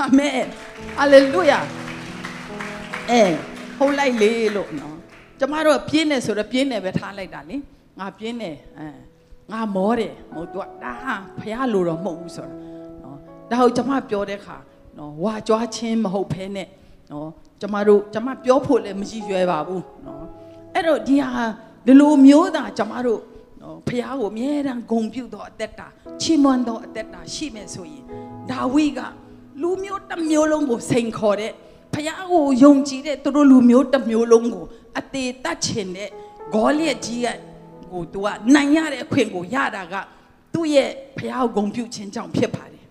[0.00, 0.32] အာမင်
[0.98, 1.60] ဟာလေလုယာ
[3.10, 3.22] အဲ
[3.78, 4.96] ဟုတ်လိုက်လေလို့နော်
[5.38, 7.56] ကျမတို့ပြင်းနေဆိုတော့ပြင်းနေပဲထားလိုက်တာလေ
[7.98, 9.11] ငါပြင်းနေအဲ
[9.50, 10.94] ငါမောတယ်မဟုတ်တော့ဒါ
[11.38, 12.52] ဖះလိုတော့မဟုတ်ဘူးဆိုတာ
[13.02, 13.16] နော်
[13.50, 14.56] ဒါဟုတ်ကျမပြောတဲ့ခါ
[14.98, 16.68] နော်ဝါကြွားချင်းမဟုတ်ဖဲနဲ့
[17.10, 17.28] နော်
[17.60, 20.24] ကျမတို့ကျမပြောဖို့လည်းမရှိရွယ်ပါဘူးနော်
[20.74, 21.44] အဲ့တော့ဒီဟာ
[21.86, 23.20] ဒီလိုမျိုးသာကျမတို့
[23.62, 25.86] နော်ဖះကိုအမြဲတမ်းဂုံပြုတ်တော့အသက်တာ
[26.20, 28.04] ချီးမွမ်းတော့အသက်တာရှိမယ်ဆိုရင်
[28.50, 29.00] ဒါဝိက
[29.62, 31.52] လူမျိုးတစ်မျိုးလုံးကိုစိန်ခေါ်တဲ့
[31.94, 34.64] ဖះကိုယုံကြည်တဲ့သူတို့လူမျိုးတစ်မျိုးလုံးကို
[34.98, 36.08] အသေးတတ်ချင်တဲ့
[36.54, 37.28] ဂေါလိယကြီးက
[37.92, 39.94] ကို तू ကနိုင်ရတဲ့အခွင့်ကိုရတာက
[40.54, 42.82] သူ့ရဲ့ဖះကိုဂုံပြုတ်ခြင်းကြောင့်ဖြစ်ပါတယ်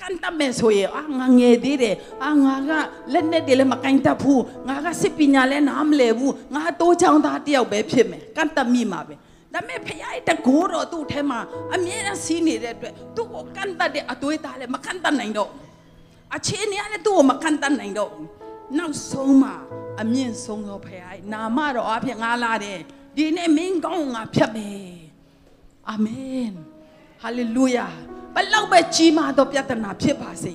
[0.00, 2.70] ကန်တမဲဆိုရင်အာငါငယ်သေးတယ်အာငါက
[3.12, 9.14] လက်နဲ့တည်းလည်းမကင်တတ်ဘူးငါကစစ်ပညာလည်းနားမလည်ဘူးငါတိုးချောင်းသားတယောက်ပဲဖြစ်မယ်ကန်တမိမှာပဲ
[9.54, 11.40] ဒါပေမဲ့ဖခင်ရဲ့တကိုးတော်သူ့ထဲမှာ
[11.74, 15.50] အမြဲတမ်းစီးနေတဲ့အတွက်သူ့ကိုကန်တတ်တဲ့အသွေးသားလည်းမကန်တတ်နိုင်တော့
[16.36, 18.10] အခြေအနေကလည်းသူ့ကိုမကန်တတ်နိုင်တော့
[18.78, 19.54] နောက်ဆုံးမှာ
[20.00, 22.78] အမြင့်ဆုံးသောဖခင်နာမတော်အဖြစ်ငါလာတယ်
[23.20, 24.90] ဒီနေ့မင်းကောင်းငါဖြတ်မယ်
[25.90, 26.52] အာမင်
[27.22, 27.86] ဟာလေလုယာ
[28.34, 30.54] ဘလောက်ပဲကြီးမားသောပြဿနာဖြစ်ပါစေ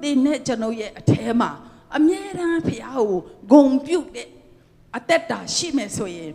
[0.00, 1.50] သင်နဲ့ကျွန်တော်ရဲ့အထဲမှာ
[1.96, 4.28] အမြဲတမ်းဖျားကိုဂုံပြုတ်တဲ့
[4.96, 6.30] အသက်တာရှိမယ်ဆိုရင်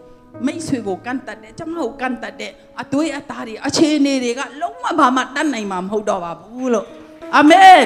[0.45, 2.51] မိတ်ဆွေကိုကန့်တတ်တယ်ကျမကိုကန့်တတ်တဲ့
[2.81, 6.87] အသွေးအသားတွေအခြေအနေတွေကလုံးဝဘာမှတတ်နိုင်မှာမဟုတ်တော့ပါဘူးလို့
[7.35, 7.85] အာမင်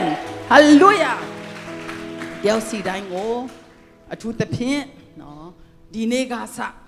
[0.50, 1.14] ဟာလေလုယာ
[2.44, 3.34] တယောက်စီတိုင်းကို
[4.14, 4.84] အထူးသဖြင့်
[5.22, 5.46] နော်
[5.94, 6.81] ဒီနေ့ကစနော်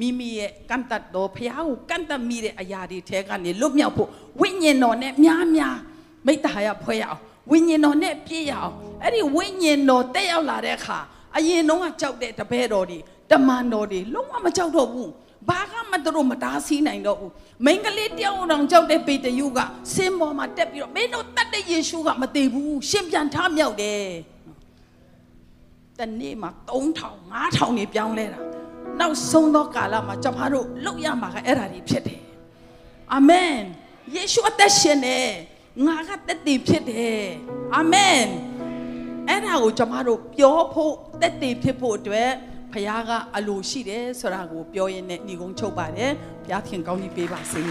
[0.00, 4.08] မိမိရဲ့ကန့်တတ်တော်ဖျားကိုကန့်တတ်မိတဲ့အရာတွေထဲကနေလွတ်မြောက်ဖို့
[4.40, 5.76] ဝိညာဉ်တော်နဲ့များများ
[6.26, 7.20] မိတ္တဟာယဖွဲ့ရအောင်
[7.50, 8.72] ဝိညာဉ်တော်နဲ့ပြည့်ရအောင်
[9.02, 10.98] အဲ့ဒီဝိညာဉ်တော်တက်ရောက်လာတဲ့အခါ
[11.36, 12.98] အရင်တော့ကကြောက်တဲ့တပည့်တော်တွေ
[13.30, 15.10] တမန်တော်တွေလုံးဝမကြောက်တော့ဘူး
[15.48, 17.32] ဘာကမှသူတို့မတားဆီးနိုင်တော့ဘူး
[17.64, 19.58] မိန်းကလေးတယောက်အောင်ကြောက်တဲ့ပေတရုက
[19.94, 24.04] ဆင်းပေါ်မှာတက်ပြီးတော့မင်းတို့တတ်တဲ့ယေရှုကမသေးဘူးရှင်ပြန်ထမြောက်တယ်
[25.98, 28.40] တနေ့မှာ3000 5000နေပြောင်းလဲတာ
[29.00, 32.20] နောက်ဆုံးသောကာလမှာကျွန်တော်တို့လောက်ရမှာကအဲ့ဒါတွေဖြစ်တယ်
[33.14, 33.56] အာမင်
[34.14, 35.28] ယေရှုအသက်ရှင်တယ်
[35.86, 37.22] ငါကတက်တည်ဖြစ်တယ်
[37.74, 38.20] အာမင်
[39.28, 42.30] အဲ့ဒါကိုကျွန်တော်တို့ပြောဖို့တက်တည်ဖြစ်ဖို့အတွက်
[42.72, 46.12] ဖခင်ကအလိုရှိတယ်ဆိုတာကိုပြောရင်းနဲ့ညီကုန်းချုပ်ပါတယ်
[46.44, 47.62] ဘုရားခင်ကောင်းကြီးပေးပါစေ